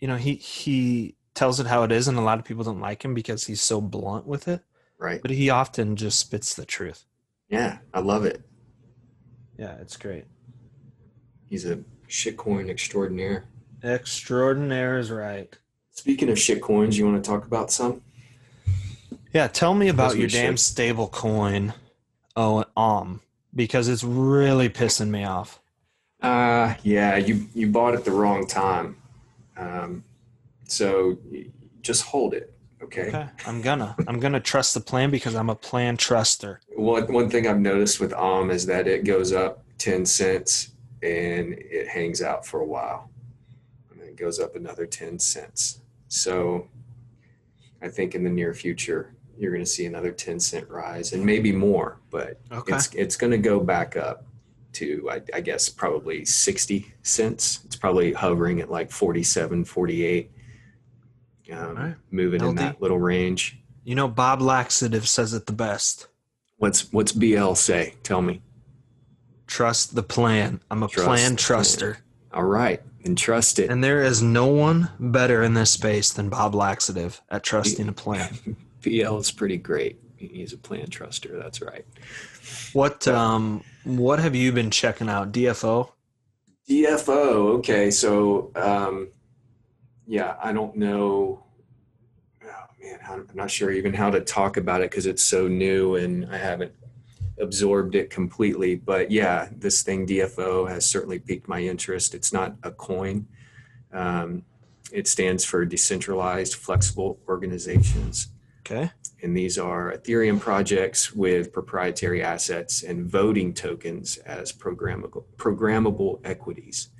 you 0.00 0.08
know, 0.08 0.16
he, 0.16 0.34
he 0.34 1.16
tells 1.34 1.60
it 1.60 1.66
how 1.66 1.82
it 1.84 1.92
is. 1.92 2.08
And 2.08 2.18
a 2.18 2.22
lot 2.22 2.38
of 2.38 2.44
people 2.44 2.64
don't 2.64 2.80
like 2.80 3.04
him 3.04 3.14
because 3.14 3.44
he's 3.46 3.60
so 3.62 3.80
blunt 3.80 4.26
with 4.26 4.48
it, 4.48 4.62
Right? 5.02 5.20
but 5.20 5.32
he 5.32 5.50
often 5.50 5.96
just 5.96 6.18
spits 6.20 6.54
the 6.54 6.64
truth. 6.64 7.04
Yeah, 7.48 7.78
I 7.92 7.98
love 7.98 8.24
it. 8.24 8.40
Yeah, 9.58 9.74
it's 9.80 9.96
great. 9.96 10.26
He's 11.50 11.66
a 11.66 11.80
shitcoin 12.08 12.70
extraordinaire. 12.70 13.44
Extraordinaire 13.82 14.98
is 14.98 15.10
right. 15.10 15.52
Speaking 15.90 16.28
of 16.30 16.36
shitcoins, 16.36 16.94
you 16.94 17.04
want 17.04 17.22
to 17.22 17.28
talk 17.28 17.44
about 17.44 17.72
some? 17.72 18.00
Yeah, 19.32 19.48
tell 19.48 19.74
me 19.74 19.88
about 19.88 20.16
your 20.16 20.28
damn 20.28 20.56
stable 20.56 21.08
coin, 21.08 21.74
oh, 22.36 22.64
um, 22.76 23.22
because 23.54 23.88
it's 23.88 24.04
really 24.04 24.68
pissing 24.68 25.08
me 25.08 25.24
off. 25.24 25.60
Uh, 26.22 26.74
yeah, 26.82 27.16
you 27.16 27.46
you 27.54 27.66
bought 27.66 27.94
it 27.94 28.04
the 28.04 28.10
wrong 28.12 28.46
time. 28.46 28.96
Um, 29.56 30.04
so 30.68 31.18
just 31.80 32.04
hold 32.04 32.34
it, 32.34 32.54
okay? 32.92 33.08
Okay, 33.08 33.28
I'm 33.46 33.60
gonna, 33.62 33.96
I'm 34.06 34.20
gonna 34.20 34.40
trust 34.40 34.74
the 34.74 34.80
plan 34.80 35.10
because 35.10 35.34
I'm 35.34 35.50
a 35.50 35.54
plan 35.54 35.96
truster. 35.96 36.58
One 36.76 37.12
one 37.12 37.30
thing 37.30 37.46
I've 37.46 37.60
noticed 37.60 38.00
with 38.00 38.12
Om 38.12 38.50
is 38.50 38.66
that 38.66 38.86
it 38.86 39.04
goes 39.04 39.32
up 39.32 39.64
ten 39.78 40.04
cents 40.06 40.72
and 41.02 41.54
it 41.54 41.88
hangs 41.88 42.22
out 42.22 42.46
for 42.46 42.60
a 42.60 42.66
while, 42.66 43.10
and 43.90 44.00
then 44.00 44.08
it 44.08 44.16
goes 44.16 44.38
up 44.38 44.56
another 44.56 44.86
ten 44.86 45.18
cents. 45.18 45.80
So 46.08 46.68
I 47.80 47.88
think 47.88 48.14
in 48.14 48.24
the 48.24 48.30
near 48.30 48.54
future 48.54 49.14
you're 49.38 49.50
going 49.50 49.64
to 49.64 49.70
see 49.70 49.86
another 49.86 50.12
ten 50.12 50.38
cent 50.38 50.68
rise 50.68 51.12
and 51.14 51.24
maybe 51.24 51.52
more, 51.52 52.00
but 52.10 52.40
Okay, 52.52 52.74
it's 52.74 52.94
it's 52.94 53.16
going 53.16 53.32
to 53.32 53.38
go 53.38 53.58
back 53.60 53.96
up 53.96 54.26
to 54.74 55.08
I, 55.10 55.20
I 55.34 55.40
guess 55.40 55.68
probably 55.68 56.24
60 56.24 56.94
cents 57.02 57.60
it's 57.66 57.76
probably 57.76 58.14
hovering 58.14 58.60
at 58.62 58.70
like 58.70 58.90
47 58.90 59.66
48 59.66 60.30
um, 61.52 61.76
Alright. 61.76 61.94
moving 62.10 62.42
in 62.42 62.54
that 62.56 62.80
little 62.82 62.98
range 62.98 63.58
you 63.84 63.94
know 63.94 64.08
Bob 64.08 64.40
Laxative 64.40 65.08
says 65.08 65.32
it 65.34 65.46
the 65.46 65.52
best. 65.52 66.06
what's 66.58 66.92
what's 66.92 67.12
bl 67.12 67.54
say 67.54 67.94
tell 68.02 68.22
me 68.22 68.40
Trust 69.46 69.94
the 69.94 70.02
plan. 70.02 70.60
I'm 70.70 70.82
a 70.82 70.88
Trust 70.88 71.06
plan 71.06 71.32
the 71.32 71.36
plan. 71.42 71.62
truster, 71.62 71.96
all 72.32 72.44
right 72.44 72.80
and 73.04 73.18
trust 73.18 73.58
it 73.58 73.68
and 73.70 73.82
there 73.82 74.02
is 74.02 74.22
no 74.22 74.46
one 74.46 74.88
better 74.98 75.42
in 75.42 75.54
this 75.54 75.70
space 75.72 76.12
than 76.12 76.28
Bob 76.28 76.54
Laxative 76.54 77.20
at 77.30 77.42
trusting 77.42 77.88
a 77.88 77.92
plan. 77.92 78.38
bl 78.82 79.16
is 79.18 79.30
pretty 79.30 79.56
great 79.58 79.98
he's 80.16 80.52
a 80.52 80.56
plan 80.58 80.86
truster 80.86 81.40
that's 81.42 81.60
right 81.60 81.84
What, 82.72 83.06
um, 83.08 83.62
what 83.84 84.20
have 84.20 84.34
you 84.36 84.52
been 84.52 84.70
checking 84.70 85.08
out? 85.08 85.32
DFO. 85.32 85.90
dfo 86.68 87.56
okay 87.58 87.90
so 87.90 88.50
um 88.54 89.08
yeah 90.12 90.36
i 90.42 90.52
don't 90.52 90.76
know. 90.76 91.42
Oh 92.44 92.66
man 92.82 92.98
i'm 93.08 93.28
not 93.32 93.50
sure 93.50 93.70
even 93.70 93.94
how 93.94 94.10
to 94.10 94.20
talk 94.20 94.58
about 94.58 94.82
it 94.82 94.90
because 94.90 95.06
it's 95.06 95.22
so 95.22 95.48
new 95.48 95.94
and 95.96 96.26
i 96.30 96.36
haven't 96.36 96.72
absorbed 97.40 97.94
it 97.94 98.10
completely. 98.10 98.74
But 98.76 99.10
yeah 99.10 99.48
this 99.50 99.82
thing 99.82 100.06
dfo 100.06 100.68
has 100.68 100.84
certainly 100.84 101.18
piqued 101.18 101.48
my 101.48 101.60
interest. 101.60 102.14
It's 102.14 102.32
not 102.32 102.54
a 102.62 102.70
coin. 102.70 103.26
Um, 103.92 104.44
it 104.92 105.08
stands 105.08 105.44
for 105.46 105.64
decentralized 105.64 106.54
flexible 106.56 107.18
organizations. 107.26 108.28
Okay. 108.64 108.90
and 109.22 109.36
these 109.36 109.58
are 109.58 109.92
Ethereum 109.92 110.38
projects 110.38 111.12
with 111.12 111.52
proprietary 111.52 112.22
assets 112.22 112.84
and 112.84 113.10
voting 113.10 113.54
tokens 113.54 114.18
as 114.18 114.52
programmable 114.52 115.24
programmable 115.36 116.20
equities. 116.24 116.90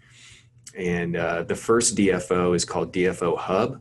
And 0.76 1.16
uh, 1.16 1.42
the 1.42 1.54
first 1.54 1.96
DFO 1.96 2.54
is 2.56 2.64
called 2.64 2.92
DFO 2.92 3.37
Hub, 3.37 3.80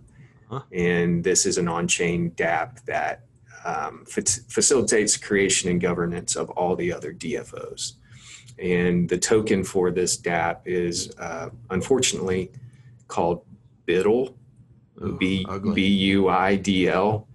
Huh. 0.50 0.62
and 0.74 1.24
this 1.24 1.46
is 1.46 1.58
an 1.58 1.70
on-chain 1.70 2.32
dApp 2.32 2.84
that 2.84 3.24
um, 3.64 4.04
fac- 4.06 4.28
facilitates 4.50 5.16
creation 5.16 5.70
and 5.70 5.80
governance 5.80 6.36
of 6.36 6.50
all 6.50 6.76
the 6.76 6.92
other 6.92 7.14
DFOs. 7.14 7.94
And 8.60 9.08
the 9.08 9.18
token 9.18 9.64
for 9.64 9.92
this 9.92 10.18
dApp 10.18 10.58
is 10.66 11.16
uh, 11.18 11.50
unfortunately 11.70 12.52
called 13.08 13.46
BUIDL, 13.88 14.34
Ooh, 15.02 15.18
B 15.18 15.88
U 15.88 16.28
I 16.28 16.56
D 16.58 16.90
L. 16.90 17.28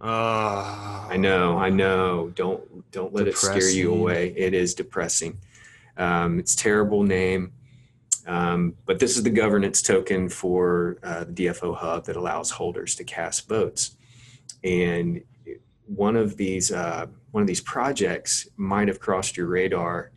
Oh, 0.00 1.06
I 1.10 1.16
know, 1.16 1.58
I 1.58 1.68
know. 1.68 2.30
Don't 2.36 2.90
don't 2.92 3.12
let 3.12 3.26
it 3.26 3.36
scare 3.36 3.70
you 3.70 3.92
away. 3.92 4.32
It 4.36 4.54
is 4.54 4.74
depressing. 4.74 5.38
Um, 5.96 6.38
it's 6.38 6.54
terrible 6.54 7.02
name, 7.02 7.52
um, 8.26 8.74
but 8.86 8.98
this 8.98 9.16
is 9.16 9.22
the 9.22 9.30
governance 9.30 9.82
token 9.82 10.28
for 10.28 10.98
uh, 11.02 11.24
the 11.24 11.46
DFO 11.46 11.76
hub 11.76 12.04
that 12.06 12.16
allows 12.16 12.50
holders 12.50 12.94
to 12.96 13.04
cast 13.04 13.48
votes. 13.48 13.96
And 14.62 15.22
one 15.86 16.16
of 16.16 16.36
these 16.36 16.70
uh, 16.70 17.06
one 17.32 17.42
of 17.42 17.46
these 17.46 17.60
projects 17.60 18.48
might 18.56 18.88
have 18.88 19.00
crossed 19.00 19.36
your 19.36 19.46
radar 19.46 20.12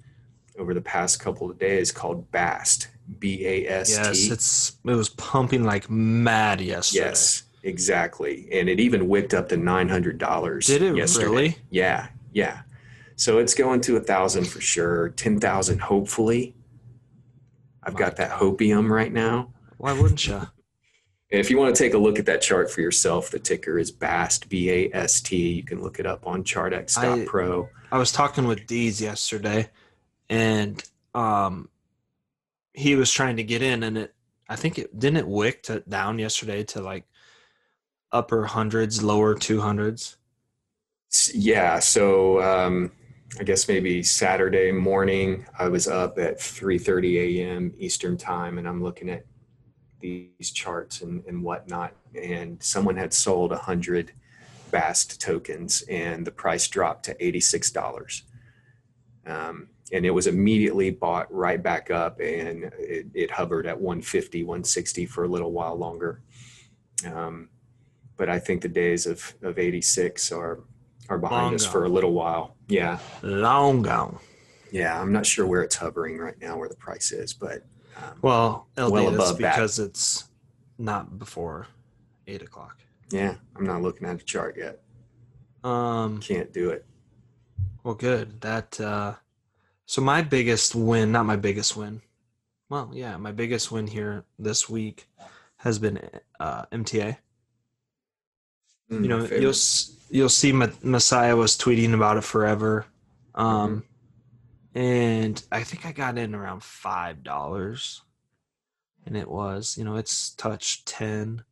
over 0.58 0.74
the 0.74 0.82
past 0.82 1.20
couple 1.20 1.50
of 1.50 1.58
days 1.58 1.91
called 1.91 2.32
BAST. 2.32 2.89
B 3.20 3.46
A 3.46 3.68
S 3.68 3.89
T. 3.89 4.02
Yes, 4.02 4.32
it's 4.32 4.78
it 4.84 4.96
was 4.96 5.10
pumping 5.10 5.63
like 5.63 5.89
mad 5.89 6.60
yesterday. 6.60 7.06
Yes, 7.06 7.44
exactly. 7.62 8.48
And 8.52 8.68
it 8.68 8.80
even 8.80 9.08
wicked 9.08 9.36
up 9.36 9.50
to 9.50 9.58
nine 9.58 9.89
hundred 9.89 10.18
dollars. 10.18 10.65
Did 10.65 10.82
it 10.82 10.96
yesterday. 10.96 11.26
really? 11.26 11.58
Yeah, 11.70 12.08
yeah. 12.34 12.62
So 13.15 13.38
it's 13.38 13.54
going 13.54 13.82
to 13.82 13.98
a 13.98 14.00
thousand 14.00 14.48
for 14.48 14.60
sure. 14.60 15.10
Ten 15.10 15.39
thousand, 15.39 15.82
hopefully. 15.82 16.56
I've 17.86 17.93
My 17.93 18.00
got 18.00 18.15
that 18.17 18.32
hopium 18.32 18.89
right 18.89 19.12
now. 19.12 19.54
Why 19.78 19.93
wouldn't 19.93 20.28
you? 20.28 20.41
And 21.32 21.39
if 21.39 21.50
you 21.50 21.58
want 21.58 21.76
to 21.76 21.84
take 21.84 21.95
a 21.95 21.98
look 21.98 22.19
at 22.19 22.28
that 22.28 22.41
chart 22.41 22.69
for 22.69 22.82
yourself, 22.82 23.32
the 23.32 23.39
ticker 23.39 23.80
is 23.80 23.91
BAST, 23.91 24.48
B 24.48 24.69
A 24.69 24.89
S 24.93 25.19
T. 25.21 25.54
You 25.54 25.63
can 25.63 25.82
look 25.82 26.00
it 26.00 26.06
up 26.06 26.28
on 26.28 26.43
chartex.pro. 26.43 27.67
I 27.91 27.98
was 27.98 28.12
talking 28.12 28.45
with 28.45 28.67
Dees 28.67 29.02
yesterday, 29.02 29.69
and 30.30 30.82
um, 31.15 31.67
he 32.74 32.95
was 32.95 33.12
trying 33.12 33.38
to 33.38 33.43
get 33.43 33.63
in, 33.63 33.82
and 33.82 33.98
it. 33.98 34.13
I 34.48 34.56
think 34.56 34.78
it 34.78 34.98
didn't 34.98 35.17
it 35.17 35.28
wick 35.28 35.63
to 35.63 35.80
down 35.82 36.19
yesterday 36.19 36.63
to 36.65 36.82
like 36.82 37.06
upper 38.12 38.45
hundreds, 38.45 39.04
lower 39.04 39.34
two 39.34 39.60
hundreds. 39.60 40.17
Yeah, 41.34 41.80
so 41.80 42.41
um, 42.41 42.91
I 43.39 43.43
guess 43.43 43.67
maybe 43.67 44.02
Saturday 44.02 44.71
morning, 44.71 45.45
I 45.60 45.67
was 45.67 45.88
up 45.88 46.17
at 46.17 46.39
3:30 46.39 47.39
a.m. 47.39 47.74
Eastern 47.78 48.17
time, 48.17 48.58
and 48.58 48.67
I'm 48.67 48.82
looking 48.82 49.10
at 49.10 49.26
these 50.00 50.52
charts 50.52 51.02
and, 51.02 51.24
and 51.26 51.43
whatnot. 51.43 51.93
And 52.19 52.62
someone 52.63 52.95
had 52.95 53.13
sold 53.13 53.52
100 53.52 54.13
BAST 54.71 55.19
tokens, 55.19 55.84
and 55.89 56.26
the 56.26 56.32
price 56.32 56.67
dropped 56.67 57.06
to 57.06 57.15
$86. 57.15 58.21
Um, 59.26 59.67
and 59.91 60.06
it 60.06 60.12
was 60.12 60.28
immediately 60.28 60.91
bought 60.91 61.32
right 61.34 61.62
back 61.62 61.91
up, 61.91 62.19
and 62.21 62.65
it, 62.80 63.08
it 63.13 63.32
hovered 63.32 63.67
at 63.67 63.80
150, 63.80 64.43
160 64.43 65.06
for 65.08 65.26
a 65.26 65.28
little 65.28 65.52
while 65.52 65.76
longer. 65.76 66.21
Um, 67.06 67.50
but 68.15 68.30
I 68.30 68.39
think 68.39 68.62
the 68.62 68.69
days 68.69 69.06
of, 69.06 69.36
of 69.41 69.60
86 69.60 70.32
are 70.32 70.63
are 71.08 71.19
behind 71.19 71.45
Long 71.45 71.56
us 71.56 71.65
for 71.65 71.86
a 71.86 71.89
little 71.89 72.13
while. 72.13 72.55
Yeah. 72.67 72.99
Long 73.21 73.82
gone. 73.82 74.17
Yeah. 74.71 74.99
I'm 74.99 75.12
not 75.12 75.25
sure 75.25 75.45
where 75.45 75.62
it's 75.63 75.75
hovering 75.75 76.17
right 76.17 76.39
now, 76.41 76.58
where 76.58 76.69
the 76.69 76.75
price 76.75 77.12
is, 77.12 77.34
but 77.34 77.63
um, 77.97 78.17
Well, 78.21 78.67
LD, 78.78 78.91
Well 78.91 79.08
above 79.13 79.38
that. 79.38 79.56
because 79.56 79.80
it's 79.80 80.25
not 80.78 81.17
before 81.19 81.67
eight 82.28 82.41
o'clock. 82.41 82.78
yeah, 83.12 83.36
I'm 83.56 83.65
not 83.65 83.82
looking 83.82 84.08
at 84.08 84.19
a 84.21 84.23
chart 84.25 84.58
yet. 84.58 84.82
Um, 85.63 86.19
Can't 86.19 86.51
do 86.51 86.69
it. 86.71 86.86
well, 87.84 87.93
good. 87.95 88.41
That 88.41 88.80
uh, 88.82 89.13
so 89.86 90.01
my 90.01 90.21
biggest 90.21 90.75
win, 90.75 91.12
not 91.12 91.25
my 91.25 91.36
biggest 91.38 91.78
win. 91.78 92.01
Well, 92.69 92.89
yeah, 92.93 93.15
my 93.17 93.32
biggest 93.32 93.71
win 93.71 93.88
here 93.88 94.25
this 94.39 94.67
week 94.69 95.08
has 95.58 95.80
been 95.80 95.99
uh, 96.39 96.65
MTA. 96.71 97.17
Mm, 98.91 99.02
you 99.02 99.08
know, 99.08 99.21
favorite. 99.21 99.41
you'll 99.41 99.54
you'll 100.10 100.30
see 100.30 100.52
Ma- 100.52 100.67
Messiah 100.84 101.36
was 101.36 101.58
tweeting 101.58 101.93
about 101.93 102.17
it 102.17 102.24
forever, 102.24 102.86
um, 103.34 103.84
and 104.74 105.41
I 105.52 105.63
think 105.63 105.86
I 105.86 105.91
got 105.91 106.17
in 106.17 106.36
around 106.36 106.62
five 106.63 107.24
dollars, 107.24 108.02
and 109.06 109.17
it 109.17 109.28
was 109.30 109.78
you 109.78 109.84
know 109.84 109.95
it's 109.95 110.30
touched 110.32 110.86
ten, 110.88 111.43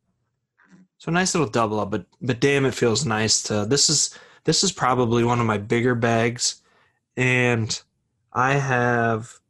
so 0.98 1.08
a 1.10 1.12
nice 1.12 1.34
little 1.34 1.48
double 1.48 1.80
up. 1.80 1.90
But 1.90 2.06
but 2.22 2.38
damn, 2.40 2.64
it 2.66 2.74
feels 2.74 3.04
nice 3.04 3.42
to. 3.44 3.64
This 3.66 3.90
is 3.90 4.16
this 4.44 4.62
is 4.62 4.70
probably 4.70 5.24
one 5.24 5.40
of 5.40 5.46
my 5.46 5.58
bigger 5.58 5.94
bags, 5.96 6.62
and 7.16 7.82
I 8.32 8.54
have 8.54 9.40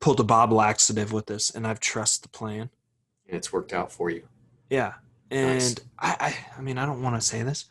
pulled 0.00 0.18
a 0.18 0.24
Bob 0.24 0.50
laxative 0.50 1.12
with 1.12 1.26
this, 1.26 1.50
and 1.50 1.66
I've 1.66 1.78
trust 1.80 2.22
the 2.22 2.28
plan. 2.28 2.70
and 3.28 3.36
it's 3.36 3.52
worked 3.52 3.72
out 3.72 3.92
for 3.92 4.10
you. 4.10 4.22
Yeah. 4.68 4.94
Nice. 5.30 5.70
And 5.70 5.82
I, 5.98 6.16
I 6.20 6.36
I 6.58 6.60
mean 6.60 6.78
I 6.78 6.86
don't 6.86 7.02
want 7.02 7.16
to 7.16 7.20
say 7.20 7.42
this, 7.42 7.66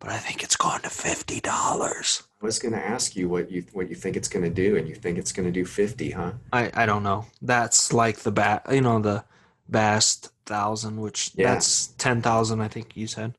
but 0.00 0.10
I 0.10 0.18
think 0.18 0.42
it's 0.42 0.56
going 0.56 0.82
to 0.82 0.90
fifty 0.90 1.40
dollars. 1.40 2.22
I 2.42 2.44
was 2.44 2.58
going 2.58 2.72
to 2.72 2.84
ask 2.84 3.16
you 3.16 3.28
what 3.28 3.50
you 3.50 3.64
what 3.72 3.88
you 3.88 3.94
think 3.94 4.16
it's 4.16 4.28
going 4.28 4.44
to 4.44 4.50
do, 4.50 4.76
and 4.76 4.88
you 4.88 4.94
think 4.94 5.18
it's 5.18 5.32
going 5.32 5.46
to 5.46 5.52
do 5.52 5.64
fifty, 5.64 6.10
huh? 6.10 6.32
I, 6.52 6.70
I 6.74 6.86
don't 6.86 7.02
know. 7.02 7.26
That's 7.42 7.92
like 7.92 8.18
the 8.18 8.32
bat 8.32 8.66
you 8.70 8.80
know, 8.80 8.98
the 8.98 9.24
best 9.68 10.30
thousand, 10.44 11.00
which 11.00 11.32
Yeah. 11.34 11.54
that's 11.54 11.88
ten 11.98 12.22
thousand 12.22 12.60
I 12.60 12.68
think 12.68 12.96
you 12.96 13.06
said. 13.06 13.34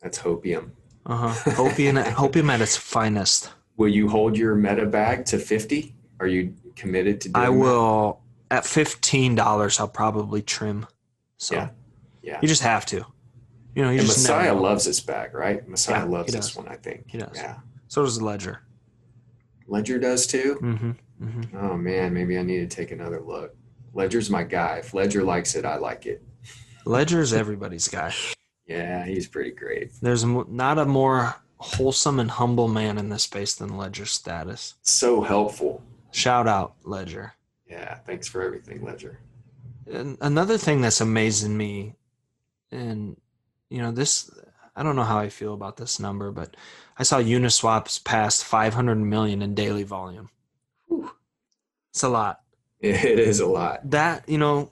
That's 0.00 0.18
hopium. 0.18 0.70
Uh-huh. 1.06 1.28
Hopium 1.56 1.98
at 1.98 2.14
hopium 2.14 2.50
at 2.50 2.60
its 2.60 2.76
finest. 2.76 3.50
Will 3.76 3.88
you 3.88 4.08
hold 4.08 4.36
your 4.36 4.54
meta 4.54 4.86
bag 4.86 5.24
to 5.26 5.38
fifty? 5.38 5.94
Are 6.20 6.26
you 6.26 6.54
committed 6.76 7.20
to 7.22 7.28
doing 7.30 7.46
I 7.46 7.48
that? 7.50 7.52
will 7.56 8.20
at 8.50 8.64
fifteen 8.66 9.34
dollars 9.34 9.80
I'll 9.80 9.88
probably 9.88 10.42
trim. 10.42 10.86
So 11.38 11.54
Yeah. 11.54 11.68
Yeah. 12.22 12.38
you 12.42 12.48
just 12.48 12.62
have 12.62 12.86
to. 12.86 13.04
You 13.74 13.84
know, 13.84 13.90
you 13.90 14.00
And 14.00 14.06
just 14.06 14.18
Messiah 14.18 14.54
loves 14.54 14.84
this 14.84 15.00
bag, 15.00 15.34
right? 15.34 15.66
Messiah 15.68 16.04
Yeah, 16.04 16.10
loves 16.10 16.32
this 16.32 16.56
one, 16.56 16.68
I 16.68 16.76
think. 16.76 17.04
He 17.08 17.18
does. 17.18 17.30
Yeah. 17.34 17.56
So 17.88 18.02
does 18.02 18.20
Ledger. 18.20 18.62
Ledger 19.68 19.98
does 19.98 20.26
too. 20.26 20.58
Mm-hmm. 20.60 20.90
Mm-hmm. 21.22 21.56
Oh 21.56 21.76
man, 21.76 22.12
maybe 22.12 22.38
I 22.38 22.42
need 22.42 22.68
to 22.68 22.76
take 22.76 22.90
another 22.90 23.20
look. 23.20 23.54
Ledger's 23.92 24.30
my 24.30 24.42
guy. 24.42 24.76
If 24.78 24.94
Ledger 24.94 25.22
likes 25.22 25.54
it, 25.54 25.64
I 25.64 25.76
like 25.76 26.06
it. 26.06 26.22
Ledger's 26.84 27.32
everybody's 27.32 27.88
guy. 27.88 28.12
Yeah, 28.66 29.04
he's 29.04 29.26
pretty 29.26 29.50
great. 29.50 29.92
There's 30.00 30.24
not 30.24 30.78
a 30.78 30.84
more 30.84 31.34
wholesome 31.58 32.20
and 32.20 32.30
humble 32.30 32.68
man 32.68 32.98
in 32.98 33.08
this 33.08 33.24
space 33.24 33.54
than 33.54 33.76
Ledger 33.76 34.06
status. 34.06 34.74
So 34.82 35.20
helpful. 35.20 35.82
Shout 36.12 36.48
out, 36.48 36.74
Ledger. 36.84 37.34
Yeah, 37.68 37.96
thanks 38.06 38.26
for 38.28 38.42
everything, 38.42 38.84
Ledger. 38.84 39.20
And 39.92 40.16
another 40.20 40.56
thing 40.56 40.80
that's 40.80 41.00
amazing 41.00 41.56
me, 41.56 41.96
and 42.72 43.16
you 43.68 43.80
know 43.80 43.92
this, 43.92 44.30
I 44.74 44.82
don't 44.82 44.96
know 44.96 45.04
how 45.04 45.18
I 45.18 45.28
feel 45.28 45.54
about 45.54 45.76
this 45.76 46.00
number, 46.00 46.30
but 46.30 46.56
I 46.98 47.02
saw 47.02 47.18
Uniswap's 47.18 47.98
past 47.98 48.44
500 48.44 48.96
million 48.96 49.42
in 49.42 49.54
daily 49.54 49.82
volume. 49.82 50.30
Whew. 50.88 51.10
It's 51.92 52.02
a 52.02 52.08
lot. 52.08 52.40
It 52.80 53.18
is 53.18 53.40
a 53.40 53.46
lot. 53.46 53.90
That 53.90 54.28
you 54.28 54.38
know, 54.38 54.70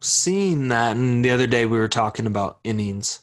seeing 0.00 0.68
that, 0.68 0.96
and 0.96 1.24
the 1.24 1.30
other 1.30 1.46
day 1.46 1.66
we 1.66 1.78
were 1.78 1.88
talking 1.88 2.26
about 2.26 2.58
innings, 2.64 3.20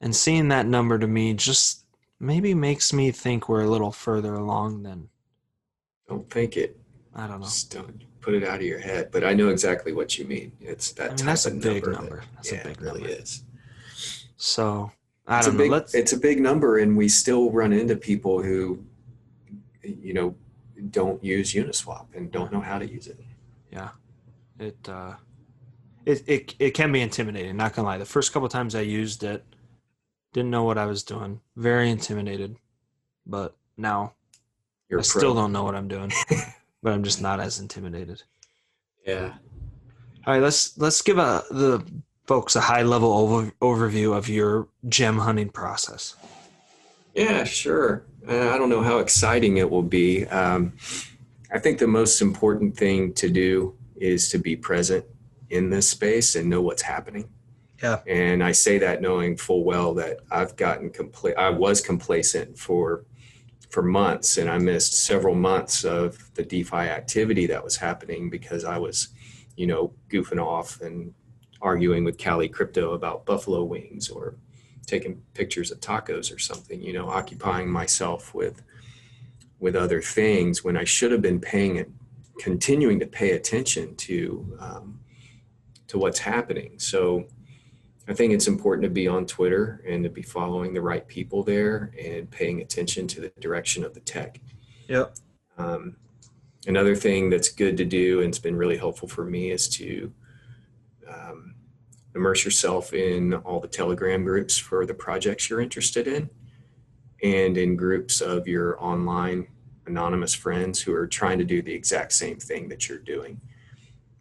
and 0.00 0.16
seeing 0.16 0.48
that 0.48 0.66
number 0.66 0.98
to 0.98 1.06
me 1.06 1.34
just 1.34 1.84
maybe 2.18 2.54
makes 2.54 2.92
me 2.92 3.10
think 3.10 3.48
we're 3.48 3.64
a 3.64 3.70
little 3.70 3.92
further 3.92 4.34
along 4.34 4.82
than 4.82 5.08
Don't 6.08 6.28
think 6.30 6.56
it. 6.56 6.78
I 7.14 7.26
don't 7.26 7.40
know. 7.40 7.48
Don't 7.70 8.02
put 8.20 8.34
it 8.34 8.44
out 8.44 8.56
of 8.56 8.62
your 8.62 8.78
head. 8.80 9.10
But 9.12 9.24
I 9.24 9.32
know 9.34 9.48
exactly 9.48 9.92
what 9.92 10.18
you 10.18 10.24
mean. 10.24 10.52
It's 10.60 10.92
that 10.92 11.12
I 11.12 11.14
mean, 11.16 11.26
that's 11.26 11.46
a 11.46 11.50
big 11.50 11.84
number. 11.84 11.90
number. 11.92 12.16
That, 12.16 12.26
That's 12.36 12.52
a 12.52 12.54
yeah, 12.56 12.62
big 12.64 12.72
it 12.76 12.80
really 12.80 13.00
number. 13.02 13.16
is. 13.16 13.44
So 14.36 14.90
I 15.26 15.38
It's 15.38 15.46
a 15.46 15.50
don't 15.50 15.56
know. 15.58 15.64
big. 15.64 15.70
Let's 15.70 15.94
It's 15.94 16.12
a 16.12 16.18
big 16.18 16.40
number, 16.40 16.78
and 16.78 16.96
we 16.96 17.08
still 17.08 17.50
run 17.50 17.72
into 17.72 17.96
people 17.96 18.42
who, 18.42 18.84
you 19.82 20.12
know, 20.14 20.34
don't 20.90 21.22
use 21.22 21.52
Uniswap 21.52 22.06
and 22.14 22.30
don't 22.32 22.50
know 22.52 22.60
how 22.60 22.78
to 22.78 22.86
use 22.90 23.06
it. 23.06 23.20
yeah. 23.70 23.90
It 24.58 24.88
uh 24.88 25.14
it, 26.06 26.22
it 26.26 26.54
it 26.58 26.70
can 26.72 26.92
be 26.92 27.00
intimidating, 27.00 27.56
not 27.56 27.74
gonna 27.74 27.88
lie. 27.88 27.98
The 27.98 28.04
first 28.04 28.32
couple 28.32 28.48
times 28.48 28.74
I 28.74 28.80
used 28.80 29.22
it, 29.22 29.44
didn't 30.32 30.50
know 30.50 30.64
what 30.64 30.78
I 30.78 30.86
was 30.86 31.02
doing. 31.02 31.40
Very 31.56 31.90
intimidated. 31.90 32.56
But 33.26 33.54
now 33.76 34.14
You're 34.88 35.00
I 35.00 35.02
a 35.02 35.04
still 35.04 35.34
don't 35.34 35.52
know 35.52 35.64
what 35.64 35.74
I'm 35.74 35.88
doing. 35.88 36.10
but 36.82 36.92
I'm 36.92 37.02
just 37.02 37.20
not 37.20 37.40
as 37.40 37.58
intimidated. 37.58 38.22
Yeah. 39.06 39.34
All 40.26 40.34
right, 40.34 40.42
let's 40.42 40.76
let's 40.78 41.02
give 41.02 41.18
a, 41.18 41.42
the 41.50 41.84
folks 42.26 42.54
a 42.54 42.60
high 42.60 42.82
level 42.82 43.12
over, 43.12 43.52
overview 43.60 44.16
of 44.16 44.28
your 44.28 44.68
gem 44.88 45.18
hunting 45.18 45.48
process. 45.48 46.14
Yeah, 47.14 47.44
sure. 47.44 48.04
Uh, 48.28 48.50
I 48.50 48.58
don't 48.58 48.68
know 48.68 48.82
how 48.82 48.98
exciting 48.98 49.56
it 49.56 49.68
will 49.68 49.82
be. 49.82 50.26
Um, 50.26 50.74
I 51.52 51.58
think 51.58 51.78
the 51.78 51.86
most 51.86 52.20
important 52.20 52.76
thing 52.76 53.12
to 53.14 53.28
do 53.28 53.74
is 53.96 54.28
to 54.30 54.38
be 54.38 54.54
present 54.56 55.04
in 55.48 55.70
this 55.70 55.88
space 55.88 56.36
and 56.36 56.48
know 56.48 56.62
what's 56.62 56.82
happening. 56.82 57.28
Yeah. 57.82 58.00
And 58.06 58.44
I 58.44 58.52
say 58.52 58.78
that 58.78 59.00
knowing 59.00 59.36
full 59.36 59.64
well 59.64 59.94
that 59.94 60.20
I've 60.30 60.54
gotten 60.56 60.90
complete. 60.90 61.34
I 61.36 61.50
was 61.50 61.80
complacent 61.80 62.58
for 62.58 63.04
for 63.70 63.82
months, 63.82 64.36
and 64.36 64.50
I 64.50 64.58
missed 64.58 65.04
several 65.04 65.34
months 65.34 65.84
of 65.84 66.34
the 66.34 66.44
DeFi 66.44 66.76
activity 66.76 67.46
that 67.46 67.62
was 67.62 67.76
happening 67.76 68.28
because 68.28 68.64
I 68.64 68.78
was, 68.78 69.08
you 69.56 69.66
know, 69.66 69.92
goofing 70.08 70.44
off 70.44 70.80
and 70.80 71.14
arguing 71.62 72.04
with 72.04 72.18
Cali 72.18 72.48
Crypto 72.48 72.92
about 72.94 73.26
buffalo 73.26 73.62
wings 73.62 74.08
or 74.08 74.34
taking 74.86 75.22
pictures 75.34 75.70
of 75.70 75.78
tacos 75.80 76.34
or 76.34 76.38
something. 76.38 76.82
You 76.82 76.92
know, 76.92 77.08
occupying 77.08 77.70
myself 77.70 78.34
with 78.34 78.62
with 79.60 79.76
other 79.76 80.02
things 80.02 80.64
when 80.64 80.76
I 80.76 80.84
should 80.84 81.12
have 81.12 81.22
been 81.22 81.40
paying 81.40 81.76
it, 81.76 81.90
continuing 82.38 82.98
to 82.98 83.06
pay 83.06 83.32
attention 83.32 83.94
to 83.96 84.56
um, 84.58 85.00
to 85.86 85.98
what's 85.98 86.18
happening. 86.18 86.78
So 86.78 87.26
I 88.10 88.12
think 88.12 88.32
it's 88.32 88.48
important 88.48 88.82
to 88.82 88.90
be 88.90 89.06
on 89.06 89.24
Twitter 89.24 89.84
and 89.86 90.02
to 90.02 90.10
be 90.10 90.22
following 90.22 90.74
the 90.74 90.80
right 90.80 91.06
people 91.06 91.44
there 91.44 91.92
and 91.96 92.28
paying 92.28 92.60
attention 92.60 93.06
to 93.06 93.20
the 93.20 93.32
direction 93.38 93.84
of 93.84 93.94
the 93.94 94.00
tech. 94.00 94.40
Yep. 94.88 95.14
Um, 95.56 95.94
another 96.66 96.96
thing 96.96 97.30
that's 97.30 97.50
good 97.50 97.76
to 97.76 97.84
do 97.84 98.18
and 98.18 98.30
it's 98.30 98.40
been 98.40 98.56
really 98.56 98.76
helpful 98.76 99.06
for 99.06 99.24
me 99.24 99.52
is 99.52 99.68
to 99.68 100.12
um, 101.08 101.54
immerse 102.16 102.44
yourself 102.44 102.92
in 102.94 103.32
all 103.34 103.60
the 103.60 103.68
Telegram 103.68 104.24
groups 104.24 104.58
for 104.58 104.84
the 104.84 104.94
projects 104.94 105.48
you're 105.48 105.60
interested 105.60 106.08
in 106.08 106.28
and 107.22 107.56
in 107.56 107.76
groups 107.76 108.20
of 108.20 108.48
your 108.48 108.82
online 108.82 109.46
anonymous 109.86 110.34
friends 110.34 110.82
who 110.82 110.92
are 110.92 111.06
trying 111.06 111.38
to 111.38 111.44
do 111.44 111.62
the 111.62 111.72
exact 111.72 112.12
same 112.12 112.38
thing 112.40 112.68
that 112.70 112.88
you're 112.88 112.98
doing. 112.98 113.40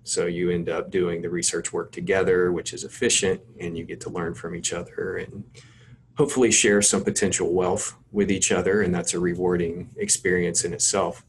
So 0.10 0.26
you 0.26 0.50
end 0.50 0.70
up 0.70 0.90
doing 0.90 1.22
the 1.22 1.30
research 1.30 1.72
work 1.72 1.92
together, 1.92 2.52
which 2.52 2.74
is 2.74 2.84
efficient, 2.84 3.42
and 3.60 3.78
you 3.78 3.84
get 3.84 4.02
to 4.02 4.10
learn 4.10 4.34
from 4.34 4.56
each 4.56 4.74
other 4.74 5.18
and 5.18 5.44
hopefully 6.18 6.52
share 6.52 6.82
some 6.82 7.04
potential 7.04 7.54
wealth 7.54 7.96
with 8.12 8.32
each 8.32 8.52
other. 8.52 8.82
And 8.82 8.94
that's 8.94 9.14
a 9.14 9.20
rewarding 9.20 9.90
experience 9.98 10.66
in 10.66 10.74
itself. 10.74 11.24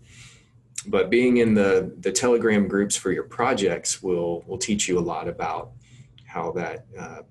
But 0.87 1.11
being 1.11 1.37
in 1.37 1.53
the, 1.55 1.95
the 2.01 2.11
Telegram 2.11 2.67
groups 2.67 2.97
for 2.97 3.13
your 3.13 3.25
projects 3.25 4.03
will, 4.03 4.43
will 4.47 4.59
teach 4.59 4.89
you 4.89 4.99
a 4.99 5.01
lot 5.01 5.29
about 5.29 5.73
how 6.25 6.53
that 6.53 6.87
uh, 6.99 7.23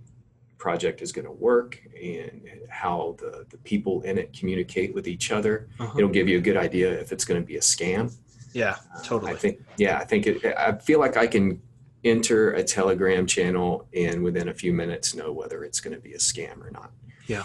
project 0.59 1.01
is 1.01 1.11
going 1.11 1.25
to 1.25 1.31
work 1.31 1.81
and 1.99 2.47
how 2.69 3.15
the, 3.17 3.45
the 3.49 3.57
people 3.59 4.01
in 4.03 4.19
it 4.19 4.37
communicate 4.37 4.93
with 4.93 5.07
each 5.07 5.31
other. 5.31 5.67
Uh-huh. 5.79 5.97
It'll 5.97 6.09
give 6.11 6.27
you 6.27 6.37
a 6.37 6.41
good 6.41 6.57
idea 6.57 6.91
if 6.91 7.11
it's 7.11 7.25
going 7.25 7.41
to 7.41 7.45
be 7.45 7.57
a 7.57 7.61
scam. 7.61 8.13
Yeah, 8.53 8.77
totally. 9.03 9.31
I 9.31 9.35
think, 9.35 9.63
yeah, 9.77 9.97
I 9.99 10.05
think 10.05 10.27
it, 10.27 10.45
I 10.57 10.73
feel 10.73 10.99
like 10.99 11.17
I 11.17 11.27
can 11.27 11.61
enter 12.03 12.51
a 12.51 12.63
Telegram 12.63 13.27
channel 13.27 13.87
and 13.93 14.23
within 14.23 14.49
a 14.49 14.53
few 14.53 14.73
minutes 14.73 15.15
know 15.15 15.31
whether 15.31 15.63
it's 15.63 15.79
going 15.79 15.95
to 15.95 16.01
be 16.01 16.13
a 16.13 16.17
scam 16.17 16.63
or 16.65 16.71
not. 16.71 16.91
Yeah. 17.27 17.43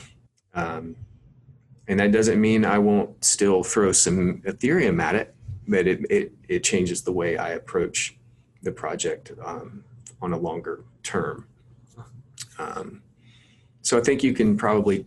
Um, 0.55 0.97
and 1.88 2.01
that 2.01 2.12
doesn't 2.12 2.40
mean 2.40 2.64
I 2.64 2.79
won't 2.79 3.25
still 3.25 3.62
throw 3.62 3.93
some 3.93 4.40
Ethereum 4.43 5.03
at 5.03 5.14
it, 5.14 5.35
but 5.69 5.87
it, 5.87 6.01
it, 6.11 6.33
it 6.49 6.64
changes 6.64 7.03
the 7.03 7.12
way 7.12 7.37
I 7.37 7.51
approach 7.51 8.17
the 8.62 8.73
project 8.73 9.33
um, 9.45 9.85
on 10.23 10.33
a 10.33 10.38
longer 10.38 10.85
term. 11.03 11.47
Um, 12.59 13.03
so 13.83 13.99
I 13.99 14.01
think 14.01 14.23
you 14.23 14.33
can 14.33 14.57
probably 14.57 15.07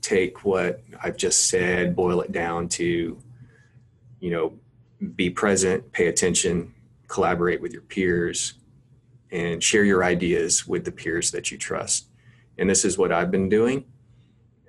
take 0.00 0.44
what 0.44 0.82
I've 1.02 1.16
just 1.16 1.46
said, 1.46 1.96
boil 1.96 2.20
it 2.20 2.32
down 2.32 2.68
to, 2.68 3.18
you 4.20 4.30
know, 4.30 4.54
be 5.10 5.30
present, 5.30 5.92
pay 5.92 6.06
attention, 6.08 6.74
collaborate 7.08 7.60
with 7.60 7.72
your 7.72 7.82
peers, 7.82 8.54
and 9.30 9.62
share 9.62 9.84
your 9.84 10.04
ideas 10.04 10.66
with 10.66 10.84
the 10.84 10.92
peers 10.92 11.30
that 11.30 11.50
you 11.50 11.58
trust. 11.58 12.06
And 12.58 12.68
this 12.68 12.84
is 12.84 12.96
what 12.96 13.12
I've 13.12 13.30
been 13.30 13.48
doing 13.48 13.84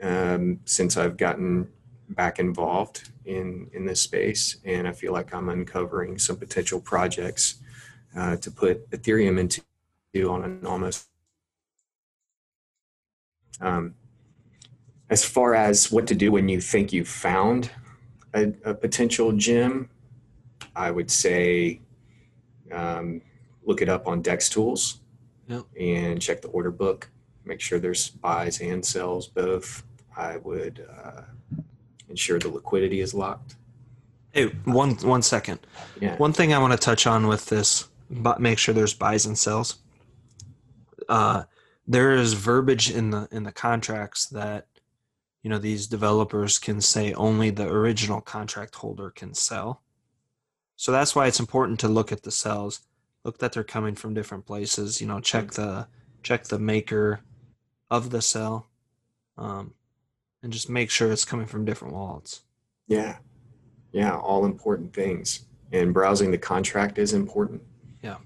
um, 0.02 0.60
since 0.66 0.98
I've 0.98 1.18
gotten 1.18 1.68
back 2.10 2.40
involved 2.40 3.10
in 3.26 3.70
in 3.74 3.86
this 3.86 4.02
space, 4.02 4.58
and 4.64 4.88
I 4.88 4.92
feel 4.92 5.14
like 5.14 5.34
I'm 5.34 5.50
uncovering 5.50 6.20
some 6.20 6.38
potential 6.38 6.80
projects 6.80 7.56
uh, 8.16 8.36
to 8.38 8.52
put 8.52 8.90
Ethereum 8.92 9.40
into 9.40 9.62
on 10.30 10.44
an 10.44 10.66
almost 10.66 11.10
Um, 13.62 13.96
as 15.10 15.24
far 15.24 15.56
as 15.56 15.92
what 15.92 16.08
to 16.08 16.16
do 16.16 16.32
when 16.32 16.50
you 16.50 16.60
think 16.62 16.92
you've 16.92 17.08
found 17.08 17.72
a, 18.34 18.54
a 18.64 18.74
potential 18.74 19.32
gem, 19.32 19.90
I 20.76 20.92
would 20.92 21.10
say 21.10 21.82
um, 22.72 23.22
look 23.64 23.82
it 23.82 23.90
up 23.90 24.08
on 24.08 24.22
Dex 24.22 24.50
Tools 24.50 25.00
Yep. 25.48 25.64
and 25.80 26.22
check 26.22 26.42
the 26.42 26.48
order 26.50 26.72
book. 26.72 27.10
Make 27.46 27.62
sure 27.62 27.78
there's 27.80 28.10
buys 28.10 28.62
and 28.62 28.84
sells 28.84 29.28
both. 29.28 29.84
I 30.18 30.38
would 30.38 30.86
uh, 30.90 31.22
ensure 32.10 32.40
the 32.40 32.50
liquidity 32.50 33.02
is 33.02 33.14
locked. 33.14 33.56
Hey, 34.32 34.48
one 34.66 34.96
one 34.96 35.22
second. 35.22 35.60
Yeah. 36.02 36.18
One 36.18 36.34
thing 36.34 36.54
I 36.54 36.58
want 36.60 36.74
to 36.74 36.78
touch 36.80 37.06
on 37.08 37.28
with 37.28 37.46
this, 37.46 37.88
but 38.10 38.42
make 38.42 38.58
sure 38.58 38.74
there's 38.74 38.94
buys 38.94 39.26
and 39.26 39.38
sells. 39.38 39.78
Uh, 41.08 41.44
there 41.88 42.14
is 42.14 42.34
verbiage 42.34 42.90
in 42.90 43.12
the 43.12 43.28
in 43.32 43.44
the 43.44 43.52
contracts 43.52 44.26
that 44.28 44.68
you 45.44 45.50
know 45.50 45.60
these 45.60 45.88
developers 45.88 46.58
can 46.58 46.82
say 46.82 47.14
only 47.14 47.50
the 47.52 47.68
original 47.68 48.20
contract 48.20 48.76
holder 48.76 49.10
can 49.12 49.34
sell. 49.34 49.84
So 50.76 50.92
that's 50.92 51.16
why 51.16 51.28
it's 51.28 51.40
important 51.40 51.80
to 51.82 51.88
look 51.88 52.12
at 52.12 52.24
the 52.24 52.32
sells, 52.32 52.82
look 53.24 53.38
that 53.40 53.54
they're 53.54 53.64
coming 53.64 53.96
from 53.96 54.14
different 54.14 54.46
places. 54.46 55.00
You 55.00 55.08
know, 55.08 55.20
check 55.20 55.52
the 55.52 55.88
check 56.24 56.46
the 56.46 56.60
maker 56.60 57.22
of 57.90 58.10
the 58.10 58.22
sell, 58.22 58.68
um, 59.38 59.74
and 60.44 60.52
just 60.52 60.70
make 60.70 60.90
sure 60.90 61.12
it's 61.12 61.26
coming 61.26 61.46
from 61.46 61.66
different 61.66 61.94
wallets. 61.94 62.44
Yeah. 62.88 63.18
Yeah. 63.92 64.18
All 64.18 64.46
important 64.46 64.94
things. 64.94 65.46
And 65.72 65.94
browsing 65.94 66.32
the 66.32 66.38
contract 66.38 66.98
is 66.98 67.14
important. 67.14 67.62
Yeah. 68.02 68.18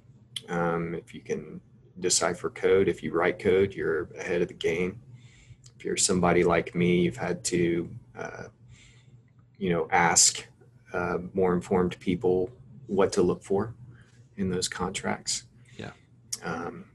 Um, 0.49 0.95
if 0.95 1.13
you 1.13 1.21
can 1.21 1.61
decipher 1.99 2.49
code, 2.49 2.87
if 2.87 3.03
you 3.03 3.13
write 3.13 3.39
code, 3.39 3.73
you're 3.73 4.09
ahead 4.17 4.41
of 4.41 4.47
the 4.47 4.53
game. 4.53 4.99
If 5.77 5.85
you're 5.85 5.97
somebody 5.97 6.43
like 6.43 6.75
me, 6.75 7.01
you've 7.01 7.17
had 7.17 7.43
to, 7.45 7.89
uh, 8.17 8.43
you 9.57 9.69
know, 9.69 9.87
ask 9.91 10.45
uh, 10.93 11.19
more 11.33 11.53
informed 11.53 11.99
people 11.99 12.49
what 12.87 13.11
to 13.13 13.21
look 13.21 13.43
for 13.43 13.75
in 14.37 14.49
those 14.49 14.67
contracts. 14.67 15.43
Yeah. 15.77 15.91
Um, 16.43 16.85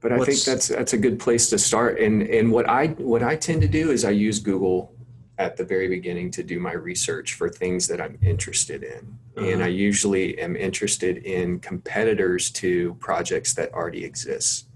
but 0.00 0.12
I 0.12 0.24
think 0.24 0.42
that's 0.44 0.68
that's 0.68 0.94
a 0.94 0.98
good 0.98 1.18
place 1.18 1.50
to 1.50 1.58
start. 1.58 2.00
And 2.00 2.22
and 2.22 2.50
what 2.50 2.68
I 2.68 2.88
what 2.88 3.22
I 3.22 3.36
tend 3.36 3.60
to 3.62 3.68
do 3.68 3.90
is 3.90 4.04
I 4.04 4.10
use 4.10 4.38
Google 4.38 4.94
at 5.38 5.56
the 5.56 5.64
very 5.64 5.88
beginning 5.88 6.30
to 6.30 6.42
do 6.42 6.60
my 6.60 6.72
research 6.72 7.34
for 7.34 7.48
things 7.48 7.86
that 7.88 8.00
I'm 8.00 8.18
interested 8.22 8.82
in. 8.82 9.18
And 9.36 9.54
Uh-huh. 9.54 9.64
I 9.64 9.68
usually 9.68 10.38
am 10.38 10.54
interested 10.54 11.18
in 11.18 11.60
competitors 11.60 12.50
to 12.52 12.94
projects 12.94 13.54
that 13.54 13.72
already 13.72 14.04
exist. 14.04 14.66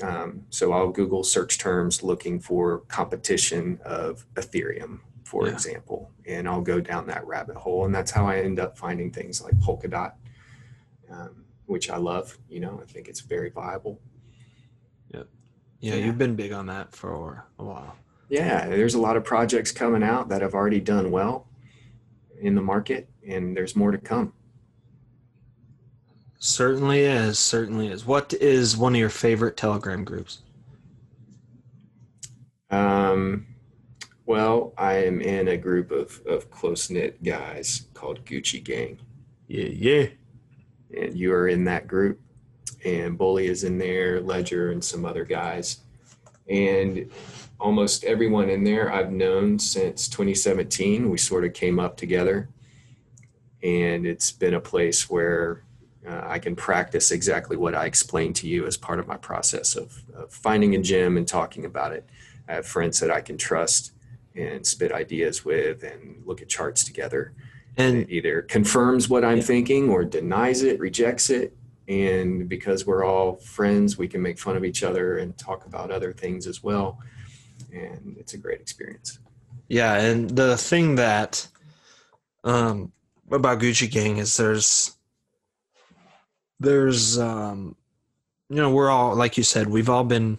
Um, 0.00 0.44
so 0.48 0.72
I'll 0.72 0.90
Google 0.90 1.24
search 1.24 1.58
terms 1.58 2.02
looking 2.02 2.40
for 2.40 2.78
competition 2.88 3.80
of 3.84 4.24
Ethereum, 4.34 5.00
for 5.28 5.46
Yeah. 5.46 5.52
example, 5.52 6.10
and 6.26 6.48
I'll 6.48 6.62
go 6.62 6.80
down 6.80 7.06
that 7.08 7.26
rabbit 7.26 7.56
hole. 7.56 7.84
And 7.84 7.94
that's 7.94 8.10
how 8.10 8.26
I 8.26 8.38
end 8.40 8.58
up 8.58 8.78
finding 8.78 9.10
things 9.12 9.42
like 9.42 9.52
Polkadot, 9.60 10.12
um, 11.10 11.44
which 11.66 11.90
I 11.90 11.98
love. 11.98 12.38
You 12.48 12.60
know, 12.60 12.80
I 12.82 12.86
think 12.90 13.08
it's 13.08 13.20
very 13.20 13.50
viable. 13.50 14.00
Yeah, 15.12 15.24
Yeah. 15.80 15.94
you've 15.96 16.16
been 16.18 16.34
big 16.34 16.52
on 16.52 16.64
that 16.66 16.96
for 16.96 17.44
a 17.58 17.64
while. 17.64 17.94
Yeah, 18.30 18.68
there's 18.68 18.94
a 18.94 19.00
lot 19.00 19.16
of 19.18 19.24
projects 19.24 19.70
coming 19.70 20.02
out 20.02 20.28
that 20.30 20.40
have 20.40 20.54
already 20.54 20.80
done 20.80 21.10
well 21.10 21.46
in 22.40 22.54
the 22.54 22.62
market, 22.62 23.08
and 23.26 23.54
there's 23.56 23.76
more 23.76 23.90
to 23.90 23.98
come. 23.98 24.32
Certainly 26.38 27.00
is. 27.00 27.38
Certainly 27.38 27.88
is. 27.88 28.06
What 28.06 28.32
is 28.32 28.76
one 28.78 28.94
of 28.94 28.98
your 28.98 29.08
favorite 29.10 29.56
Telegram 29.58 30.04
groups? 30.04 30.42
Um, 32.70 33.46
well, 34.28 34.74
I 34.76 35.06
am 35.06 35.22
in 35.22 35.48
a 35.48 35.56
group 35.56 35.90
of, 35.90 36.20
of 36.26 36.50
close 36.50 36.90
knit 36.90 37.22
guys 37.22 37.86
called 37.94 38.26
Gucci 38.26 38.62
Gang, 38.62 38.98
Yeah, 39.46 39.68
yeah. 39.68 40.06
and 40.94 41.18
you 41.18 41.32
are 41.32 41.48
in 41.48 41.64
that 41.64 41.86
group, 41.88 42.20
and 42.84 43.16
Bully 43.16 43.46
is 43.46 43.64
in 43.64 43.78
there, 43.78 44.20
Ledger, 44.20 44.70
and 44.70 44.84
some 44.84 45.06
other 45.06 45.24
guys. 45.24 45.78
And 46.46 47.10
almost 47.58 48.04
everyone 48.04 48.50
in 48.50 48.64
there 48.64 48.92
I've 48.92 49.10
known 49.10 49.58
since 49.58 50.08
2017. 50.08 51.08
We 51.08 51.16
sort 51.16 51.46
of 51.46 51.54
came 51.54 51.80
up 51.80 51.96
together, 51.96 52.50
and 53.62 54.06
it's 54.06 54.30
been 54.30 54.52
a 54.52 54.60
place 54.60 55.08
where 55.08 55.64
uh, 56.06 56.20
I 56.26 56.38
can 56.38 56.54
practice 56.54 57.12
exactly 57.12 57.56
what 57.56 57.74
I 57.74 57.86
explained 57.86 58.36
to 58.36 58.46
you 58.46 58.66
as 58.66 58.76
part 58.76 59.00
of 59.00 59.06
my 59.06 59.16
process 59.16 59.74
of, 59.74 60.02
of 60.14 60.30
finding 60.30 60.74
a 60.74 60.82
gem 60.82 61.16
and 61.16 61.26
talking 61.26 61.64
about 61.64 61.94
it. 61.94 62.06
I 62.46 62.52
have 62.56 62.66
friends 62.66 63.00
that 63.00 63.10
I 63.10 63.22
can 63.22 63.38
trust 63.38 63.92
and 64.38 64.64
spit 64.66 64.92
ideas 64.92 65.44
with 65.44 65.82
and 65.82 66.22
look 66.24 66.40
at 66.40 66.48
charts 66.48 66.84
together. 66.84 67.32
And 67.76 67.98
It 67.98 68.10
either 68.10 68.42
confirms 68.42 69.08
what 69.08 69.24
I'm 69.24 69.38
Yeah. 69.38 69.42
thinking 69.44 69.88
or 69.90 70.04
denies 70.04 70.62
it, 70.62 70.78
rejects 70.80 71.28
it. 71.30 71.56
And 71.88 72.48
because 72.48 72.86
we're 72.86 73.04
all 73.04 73.36
friends, 73.36 73.96
we 73.98 74.08
can 74.08 74.20
make 74.22 74.38
fun 74.38 74.56
of 74.56 74.64
each 74.64 74.82
other 74.82 75.18
and 75.18 75.36
talk 75.38 75.64
about 75.66 75.90
other 75.90 76.12
things 76.12 76.46
as 76.46 76.62
well. 76.62 76.98
And 77.72 78.16
it's 78.18 78.34
a 78.34 78.38
great 78.38 78.60
experience. 78.60 79.18
yeah, 79.70 79.94
and 80.00 80.30
the 80.30 80.56
thing 80.56 80.94
that 80.96 81.46
um 82.44 82.92
about 83.30 83.58
Gucci 83.60 83.90
Gang 83.90 84.16
is 84.18 84.36
there's 84.36 84.96
there's 86.60 87.18
um 87.18 87.76
you 88.50 88.56
know, 88.56 88.70
we're 88.72 88.88
all 88.90 89.14
like 89.14 89.36
you 89.36 89.44
said, 89.44 89.68
we've 89.68 89.90
all 89.90 90.04
been 90.04 90.38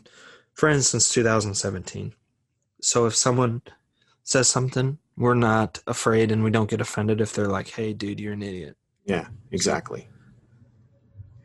friends 0.54 0.90
since 0.90 1.10
2017. 1.14 2.14
So 2.82 3.06
if 3.06 3.16
someone 3.16 3.62
says 4.30 4.48
something, 4.48 4.98
we're 5.18 5.34
not 5.34 5.82
afraid 5.88 6.32
and 6.32 6.44
we 6.44 6.52
don't 6.52 6.70
get 6.70 6.80
offended 6.82 7.20
if 7.20 7.34
they're 7.34 7.48
like, 7.48 7.68
"Hey 7.70 7.94
dude, 7.94 8.20
you're 8.20 8.34
an 8.34 8.44
idiot." 8.44 8.78
Yeah, 9.06 9.28
exactly. 9.52 10.08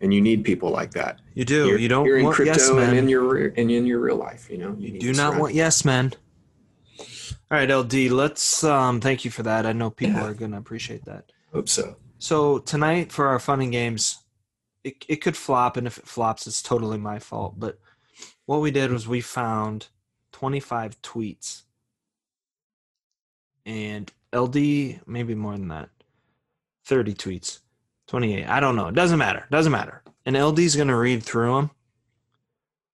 And 0.01 0.13
you 0.13 0.21
need 0.21 0.45
people 0.45 0.71
like 0.71 0.91
that. 0.93 1.21
You 1.35 1.45
do. 1.47 1.65
Here- 1.65 1.79
you 1.79 1.89
don't 1.89 2.05
here 2.05 2.19
in 2.19 2.25
want 2.25 2.37
crypto 2.37 2.53
yes 2.53 2.69
and 2.69 2.77
men. 2.79 2.95
in 2.97 3.09
your 3.09 3.47
and 3.47 3.71
in 3.71 3.87
your 3.87 4.01
real 4.01 4.17
life. 4.17 4.51
You 4.51 4.59
know, 4.59 4.77
you, 4.79 4.87
You 4.89 4.93
need 4.93 5.01
do 5.01 5.13
not 5.15 5.17
surround 5.17 5.41
want 5.41 5.55
yes 5.55 5.85
men. 5.85 6.13
All 7.51 7.59
right, 7.59 7.71
LD. 7.71 8.11
Let's 8.11 8.63
um 8.65 9.01
thank 9.01 9.25
you 9.25 9.31
for 9.31 9.43
that. 9.45 9.65
I 9.65 9.73
know 9.73 9.91
people 9.91 10.21
Yeah. 10.21 10.27
are 10.29 10.35
gonna 10.35 10.59
appreciate 10.59 11.05
that. 11.07 11.33
Hope 11.53 11.69
so. 11.69 11.97
So 12.19 12.59
tonight 12.59 13.13
for 13.13 13.27
our 13.29 13.39
fun 13.39 13.61
and 13.63 13.73
games, 13.73 14.19
it 14.83 15.05
it 15.09 15.17
could 15.17 15.37
flop, 15.39 15.77
and 15.79 15.87
if 15.87 15.97
it 15.97 16.07
flops, 16.07 16.47
it's 16.47 16.63
totally 16.63 16.99
my 16.99 17.19
fault. 17.19 17.59
But 17.59 17.79
what 18.45 18.61
we 18.61 18.71
did 18.71 18.93
was 18.93 19.09
we 19.09 19.23
found 19.23 19.89
25 20.33 21.01
tweets, 21.01 21.63
and 23.67 24.13
LD 24.35 25.01
maybe 25.07 25.35
more 25.35 25.53
than 25.53 25.69
that, 25.69 25.91
30 26.87 27.15
tweets, 27.15 27.61
28. 28.09 28.47
I 28.47 28.61
don't 28.61 28.77
know. 28.77 28.89
It 28.89 28.95
doesn't 28.95 29.19
matter. 29.19 29.47
Doesn't 29.51 29.73
matter. 29.73 30.03
And 30.27 30.37
LD's 30.37 30.77
gonna 30.77 30.99
read 30.99 31.23
through 31.23 31.55
them, 31.55 31.71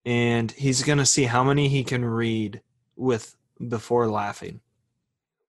and 0.04 0.50
he's 0.52 0.82
gonna 0.82 1.06
see 1.06 1.24
how 1.24 1.44
many 1.44 1.68
he 1.68 1.84
can 1.84 2.04
read 2.04 2.60
with 2.96 3.36
before 3.68 4.08
laughing. 4.08 4.60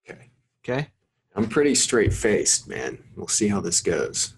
Okay. 0.08 0.30
Okay. 0.64 0.88
I'm 1.36 1.48
pretty 1.48 1.76
straight 1.76 2.14
faced, 2.14 2.68
man. 2.68 3.02
We'll 3.16 3.28
see 3.28 3.48
how 3.48 3.62
this 3.62 3.82
goes. 3.82 4.36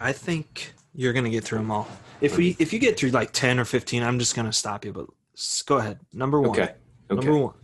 I 0.00 0.12
think 0.12 0.72
you're 0.94 1.12
gonna 1.12 1.30
get 1.30 1.44
through 1.44 1.58
them 1.58 1.70
all. 1.70 1.88
If 2.20 2.36
we 2.36 2.56
if 2.58 2.72
you 2.72 2.78
get 2.78 2.98
through 2.98 3.10
like 3.10 3.32
ten 3.32 3.58
or 3.58 3.64
fifteen, 3.64 4.02
I'm 4.02 4.18
just 4.18 4.34
gonna 4.34 4.52
stop 4.52 4.84
you. 4.84 4.92
But 4.92 5.06
go 5.66 5.76
ahead. 5.78 6.00
Number 6.12 6.40
one. 6.40 6.50
Okay. 6.50 6.74
Okay. 7.10 7.26
Number 7.26 7.38
one. 7.38 7.54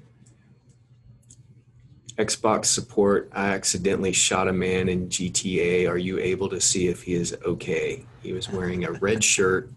Xbox 2.18 2.66
support. 2.66 3.30
I 3.32 3.48
accidentally 3.48 4.12
shot 4.12 4.48
a 4.48 4.52
man 4.52 4.88
in 4.88 5.08
GTA. 5.08 5.88
Are 5.88 5.98
you 5.98 6.18
able 6.18 6.48
to 6.50 6.60
see 6.60 6.88
if 6.88 7.02
he 7.02 7.14
is 7.14 7.36
okay? 7.44 8.04
He 8.22 8.32
was 8.32 8.48
wearing 8.50 8.84
a 8.84 8.92
red 8.92 9.24
shirt 9.34 9.70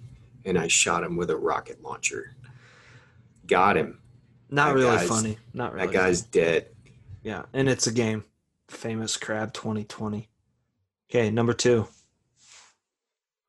and 0.45 0.57
I 0.57 0.67
shot 0.67 1.03
him 1.03 1.17
with 1.17 1.29
a 1.29 1.35
rocket 1.35 1.81
launcher. 1.83 2.35
Got 3.47 3.77
him. 3.77 3.99
Not 4.49 4.69
That 4.69 4.75
really 4.75 5.07
funny. 5.07 5.37
Not 5.53 5.73
really. 5.73 5.87
That 5.87 5.93
guy's 5.93 6.21
dead. 6.21 6.67
Yeah, 7.23 7.43
and 7.53 7.67
it's 7.67 7.87
a 7.87 7.91
game. 7.91 8.23
Famous 8.67 9.17
Crab 9.17 9.53
2020. 9.53 10.29
Okay, 11.09 11.31
number 11.31 11.53
two. 11.53 11.87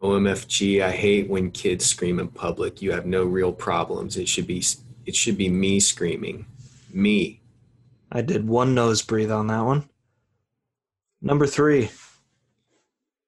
OMFG, 0.03 0.83
I 0.83 0.92
hate 0.92 1.29
when 1.29 1.51
kids 1.51 1.85
scream 1.87 2.18
in 2.18 2.29
public. 2.29 2.83
You 2.83 2.92
have 2.92 3.07
no 3.07 3.25
real 3.25 3.53
problems. 3.53 4.16
It 4.16 4.29
should 4.29 4.46
be 4.46 4.62
it 5.05 5.14
should 5.14 5.37
be 5.37 5.49
me 5.49 5.81
screaming. 5.81 6.46
Me. 6.92 7.40
I 8.11 8.23
did 8.23 8.49
one 8.49 8.75
nose 8.75 9.03
breathe 9.03 9.31
on 9.31 9.47
that 9.49 9.64
one. 9.64 9.88
Number 11.21 11.47
three. 11.47 11.90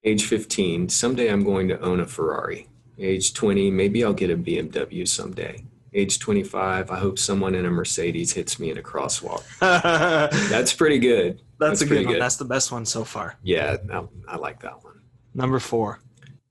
Age 0.05 0.25
15, 0.25 0.88
someday 0.88 1.29
I'm 1.29 1.43
going 1.45 1.69
to 1.69 1.81
own 1.81 2.01
a 2.01 2.07
Ferrari. 2.07 2.69
Age 2.99 3.35
20, 3.35 3.71
maybe 3.71 4.05
I'll 4.05 4.12
get 4.12 4.31
a 4.31 4.37
BMW 4.37 5.07
someday. 5.07 5.64
Age 5.93 6.19
25, 6.19 6.91
I 6.91 6.99
hope 6.99 7.19
someone 7.19 7.55
in 7.55 7.67
a 7.67 7.71
Mercedes 7.71 8.33
hits 8.33 8.61
me 8.61 8.71
in 8.71 8.79
a 8.79 8.83
crosswalk. 8.83 9.43
That's, 9.59 10.49
That's 10.51 10.73
pretty 10.73 10.99
good. 10.99 11.41
a 11.41 11.41
That's 11.59 11.81
a 11.81 11.87
good 11.87 12.05
one. 12.05 12.14
good. 12.14 12.23
That's 12.23 12.37
the 12.37 12.45
best 12.45 12.71
one 12.71 12.85
so 12.87 13.05
far. 13.05 13.37
Yeah, 13.43 13.77
I, 13.93 14.05
I 14.29 14.37
like 14.37 14.61
that 14.61 14.85
one. 14.85 15.01
Number 15.35 15.59
four. 15.59 16.01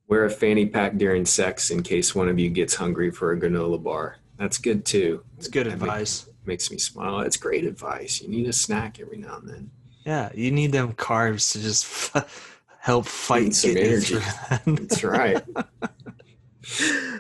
Wear 0.07 0.25
a 0.25 0.29
fanny 0.29 0.65
pack 0.65 0.97
during 0.97 1.25
sex 1.25 1.69
in 1.69 1.83
case 1.83 2.15
one 2.15 2.29
of 2.29 2.39
you 2.39 2.49
gets 2.49 2.75
hungry 2.75 3.11
for 3.11 3.31
a 3.31 3.39
granola 3.39 3.81
bar. 3.81 4.17
That's 4.37 4.57
good 4.57 4.85
too. 4.85 5.23
It's 5.37 5.47
good 5.47 5.67
advice. 5.67 6.27
Makes 6.47 6.71
me 6.71 6.77
smile. 6.77 7.19
It's 7.19 7.37
great 7.37 7.65
advice. 7.65 8.21
You 8.21 8.29
need 8.29 8.47
a 8.47 8.53
snack 8.53 8.99
every 8.99 9.17
now 9.17 9.37
and 9.37 9.49
then. 9.49 9.71
Yeah, 10.05 10.29
you 10.33 10.49
need 10.51 10.71
them 10.71 10.93
carbs 10.93 11.51
to 11.51 11.61
just 11.61 12.15
help 12.79 13.05
fight 13.05 13.43
Need 13.43 13.55
some 13.55 13.77
energy. 13.77 14.15
that. 14.15 14.61
That's 14.65 15.03
right. 15.03 15.43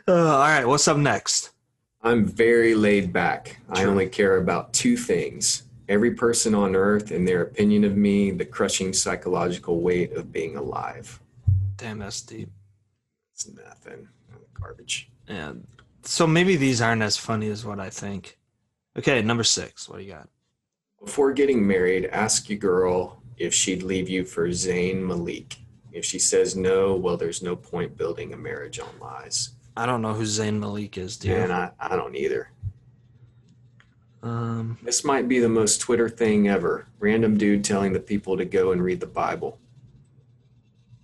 Uh, 0.09 0.11
all 0.13 0.39
right, 0.39 0.65
what's 0.67 0.87
up 0.89 0.97
next? 0.97 1.51
I'm 2.01 2.25
very 2.25 2.75
laid 2.75 3.13
back. 3.13 3.59
I 3.69 3.85
only 3.85 4.07
care 4.07 4.37
about 4.37 4.73
two 4.73 4.97
things 4.97 5.63
every 5.89 6.11
person 6.11 6.53
on 6.53 6.75
earth 6.75 7.11
and 7.11 7.25
their 7.25 7.41
opinion 7.43 7.85
of 7.85 7.95
me, 7.95 8.31
the 8.31 8.43
crushing 8.45 8.91
psychological 8.91 9.79
weight 9.79 10.11
of 10.13 10.31
being 10.33 10.57
alive. 10.57 11.21
Damn, 11.77 11.99
that's 11.99 12.21
deep. 12.21 12.49
It's 13.33 13.49
nothing. 13.49 14.09
Garbage. 14.53 15.09
Yeah. 15.29 15.53
So 16.03 16.27
maybe 16.27 16.55
these 16.55 16.81
aren't 16.81 17.03
as 17.03 17.15
funny 17.15 17.49
as 17.49 17.65
what 17.65 17.79
I 17.79 17.89
think. 17.89 18.36
Okay, 18.97 19.21
number 19.21 19.43
six. 19.43 19.87
What 19.87 19.97
do 19.99 20.03
you 20.03 20.11
got? 20.13 20.27
Before 21.03 21.31
getting 21.31 21.65
married, 21.65 22.05
ask 22.07 22.49
your 22.49 22.57
girl 22.59 23.21
if 23.37 23.53
she'd 23.53 23.83
leave 23.83 24.09
you 24.09 24.25
for 24.25 24.47
Zayn 24.49 25.01
Malik. 25.05 25.57
If 25.91 26.03
she 26.05 26.19
says 26.19 26.55
no, 26.55 26.95
well, 26.95 27.17
there's 27.17 27.41
no 27.43 27.55
point 27.55 27.97
building 27.97 28.33
a 28.33 28.37
marriage 28.37 28.79
on 28.79 28.89
lies. 28.99 29.51
I 29.75 29.85
don't 29.85 30.01
know 30.01 30.13
who 30.13 30.23
Zayn 30.23 30.59
Malik 30.59 30.97
is, 30.97 31.17
dude. 31.17 31.31
And 31.33 31.51
I, 31.53 31.71
I 31.79 31.95
don't 31.95 32.15
either. 32.15 32.49
Um, 34.23 34.77
This 34.81 35.03
might 35.03 35.27
be 35.27 35.39
the 35.39 35.49
most 35.49 35.79
Twitter 35.79 36.09
thing 36.09 36.47
ever. 36.47 36.87
Random 36.99 37.37
dude 37.37 37.63
telling 37.63 37.93
the 37.93 37.99
people 37.99 38.35
to 38.37 38.45
go 38.45 38.71
and 38.71 38.81
read 38.83 38.99
the 38.99 39.05
Bible. 39.05 39.59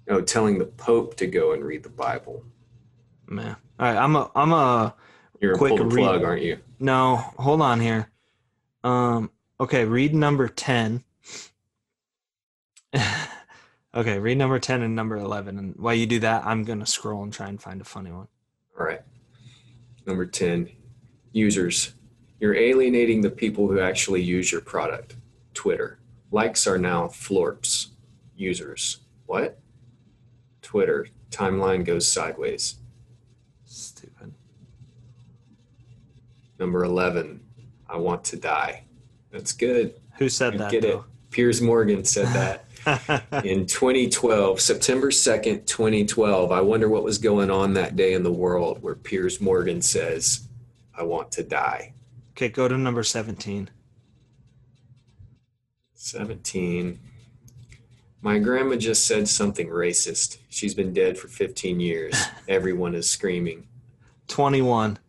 No, 0.08 0.20
telling 0.22 0.58
the 0.58 0.66
Pope 0.66 1.16
to 1.18 1.28
go 1.28 1.54
and 1.54 1.64
read 1.64 1.84
the 1.84 1.90
Bible. 1.90 2.44
man. 3.28 3.56
All 3.80 3.88
right, 3.88 3.98
I'm 3.98 4.16
a, 4.16 4.32
I'm 4.36 4.52
a. 4.52 4.96
You're 5.44 5.58
Quick 5.58 5.72
pull 5.72 5.90
the 5.90 5.96
read. 5.96 6.04
plug, 6.04 6.24
aren't 6.24 6.42
you? 6.42 6.58
No, 6.80 7.18
hold 7.18 7.62
on 7.62 7.82
here. 7.82 8.10
Um, 8.82 9.30
okay, 9.60 9.84
read 9.84 10.16
number 10.16 10.48
ten. 10.48 11.04
okay, 13.94 14.20
read 14.20 14.38
number 14.38 14.58
ten 14.60 14.84
and 14.84 14.96
number 14.96 15.18
eleven, 15.18 15.60
and 15.60 15.76
while 15.76 15.96
you 15.96 16.06
do 16.06 16.22
that, 16.22 16.46
I'm 16.46 16.64
gonna 16.64 16.86
scroll 16.86 17.24
and 17.24 17.34
try 17.34 17.50
and 17.50 17.62
find 17.62 17.82
a 17.82 17.84
funny 17.84 18.10
one. 18.10 18.30
All 18.80 18.86
right. 18.86 19.02
Number 20.06 20.26
10, 20.26 20.70
users. 21.34 21.94
You're 22.40 22.56
alienating 22.56 23.20
the 23.20 23.30
people 23.30 23.68
who 23.68 23.82
actually 23.82 24.22
use 24.22 24.50
your 24.50 24.62
product. 24.62 25.16
Twitter. 25.54 26.00
Likes 26.32 26.68
are 26.68 26.78
now 26.78 27.08
florps. 27.08 27.88
Users. 28.36 29.02
What? 29.26 29.60
Twitter. 30.62 31.08
Timeline 31.32 31.86
goes 31.86 32.08
sideways. 32.08 32.76
Stupid. 33.66 34.34
Number 36.60 36.84
11, 36.84 37.40
I 37.90 37.98
want 37.98 38.24
to 38.26 38.36
die. 38.38 38.84
That's 39.32 39.52
good. 39.54 39.96
Who 40.18 40.30
said 40.30 40.56
I 40.56 40.58
that? 40.58 40.72
get 40.72 40.86
it. 40.86 41.00
Piers 41.32 41.62
Morgan 41.62 42.04
said 42.06 42.28
that. 42.34 42.66
in 43.46 43.66
2012, 43.66 44.60
September 44.60 45.10
2nd, 45.10 45.66
2012. 45.66 46.52
I 46.52 46.62
wonder 46.62 46.90
what 46.90 47.04
was 47.04 47.18
going 47.18 47.50
on 47.50 47.74
that 47.74 47.96
day 47.96 48.14
in 48.14 48.24
the 48.24 48.32
world 48.32 48.82
where 48.84 48.96
Piers 48.96 49.42
Morgan 49.42 49.82
says, 49.82 50.48
I 50.96 51.04
want 51.04 51.32
to 51.34 51.44
die. 51.44 51.94
okay, 52.32 52.50
go 52.50 52.68
to 52.68 52.78
number 52.78 53.04
seventeen. 53.04 53.70
17. 55.96 57.00
My 58.22 58.38
grandma 58.40 58.76
just 58.76 59.08
said 59.08 59.28
something 59.28 59.68
racist. 59.70 60.38
She's 60.50 60.74
been 60.76 60.94
dead 60.94 61.18
for 61.18 61.28
15 61.30 61.80
years. 61.80 62.14
Everyone 62.48 62.94
is 62.96 63.10
screaming. 63.10 63.68
Twenty-one. 64.28 65.00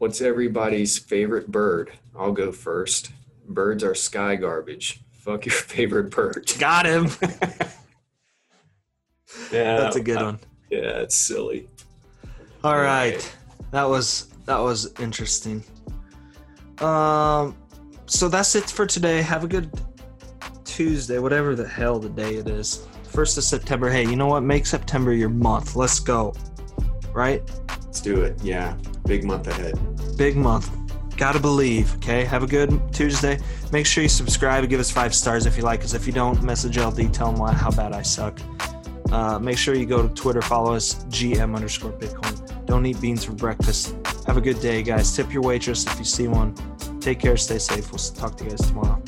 What's 0.00 0.22
everybody's 0.22 0.98
favorite 0.98 1.52
bird? 1.52 1.90
I'll 2.18 2.32
go 2.32 2.52
first. 2.52 3.12
Birds 3.46 3.84
are 3.84 3.94
sky 3.94 4.34
garbage. 4.34 5.02
Fuck 5.12 5.44
your 5.44 5.52
favorite 5.54 6.10
bird. 6.10 6.50
Got 6.58 6.86
him. 6.86 7.10
Yeah, 9.52 9.76
That's 9.76 9.96
a 9.96 10.00
good 10.00 10.20
one. 10.20 10.38
Yeah, 10.70 11.00
it's 11.00 11.14
silly. 11.14 11.68
All 12.64 12.76
right. 12.76 13.14
Right. 13.14 13.36
That 13.72 13.84
was 13.84 14.28
that 14.46 14.58
was 14.58 14.92
interesting. 15.00 15.62
Um 16.78 17.56
so 18.06 18.28
that's 18.28 18.54
it 18.56 18.68
for 18.70 18.86
today. 18.86 19.22
Have 19.22 19.44
a 19.44 19.48
good 19.48 19.70
Tuesday, 20.64 21.18
whatever 21.18 21.54
the 21.54 21.66
hell 21.66 21.98
the 22.00 22.08
day 22.08 22.36
it 22.36 22.48
is. 22.48 22.86
First 23.04 23.38
of 23.38 23.44
September. 23.44 23.88
Hey, 23.88 24.02
you 24.04 24.16
know 24.16 24.26
what? 24.26 24.42
Make 24.42 24.66
September 24.66 25.12
your 25.12 25.28
month. 25.28 25.76
Let's 25.76 26.00
go. 26.00 26.34
Right? 27.12 27.42
Let's 27.84 28.00
do 28.00 28.22
it. 28.22 28.40
Yeah, 28.42 28.76
big 29.06 29.24
month 29.24 29.46
ahead. 29.46 29.78
Big 30.16 30.36
month. 30.36 30.70
Gotta 31.16 31.38
believe. 31.38 31.94
Okay. 31.96 32.24
Have 32.24 32.42
a 32.42 32.46
good 32.46 32.80
Tuesday. 32.92 33.38
Make 33.72 33.86
sure 33.86 34.02
you 34.02 34.08
subscribe 34.08 34.62
and 34.62 34.70
give 34.70 34.80
us 34.80 34.90
five 34.90 35.14
stars 35.14 35.46
if 35.46 35.56
you 35.56 35.62
like. 35.62 35.80
Because 35.80 35.94
if 35.94 36.06
you 36.06 36.12
don't, 36.12 36.42
message 36.42 36.78
LD. 36.78 37.12
Tell 37.12 37.32
them 37.32 37.54
how 37.54 37.70
bad 37.70 37.92
I 37.92 38.02
suck. 38.02 38.38
Uh, 39.12 39.38
make 39.38 39.58
sure 39.58 39.74
you 39.74 39.86
go 39.86 40.06
to 40.06 40.14
Twitter. 40.14 40.40
Follow 40.40 40.74
us. 40.74 41.04
GM 41.04 41.54
underscore 41.54 41.92
Bitcoin. 41.92 42.66
Don't 42.66 42.86
eat 42.86 43.00
beans 43.00 43.24
for 43.24 43.32
breakfast. 43.32 43.94
Have 44.26 44.36
a 44.36 44.40
good 44.40 44.60
day, 44.60 44.82
guys. 44.82 45.14
Tip 45.14 45.32
your 45.32 45.42
waitress 45.42 45.86
if 45.86 45.98
you 45.98 46.04
see 46.04 46.28
one. 46.28 46.54
Take 47.00 47.18
care. 47.18 47.36
Stay 47.36 47.58
safe. 47.58 47.90
We'll 47.90 47.98
talk 47.98 48.36
to 48.36 48.44
you 48.44 48.50
guys 48.50 48.60
tomorrow. 48.60 49.02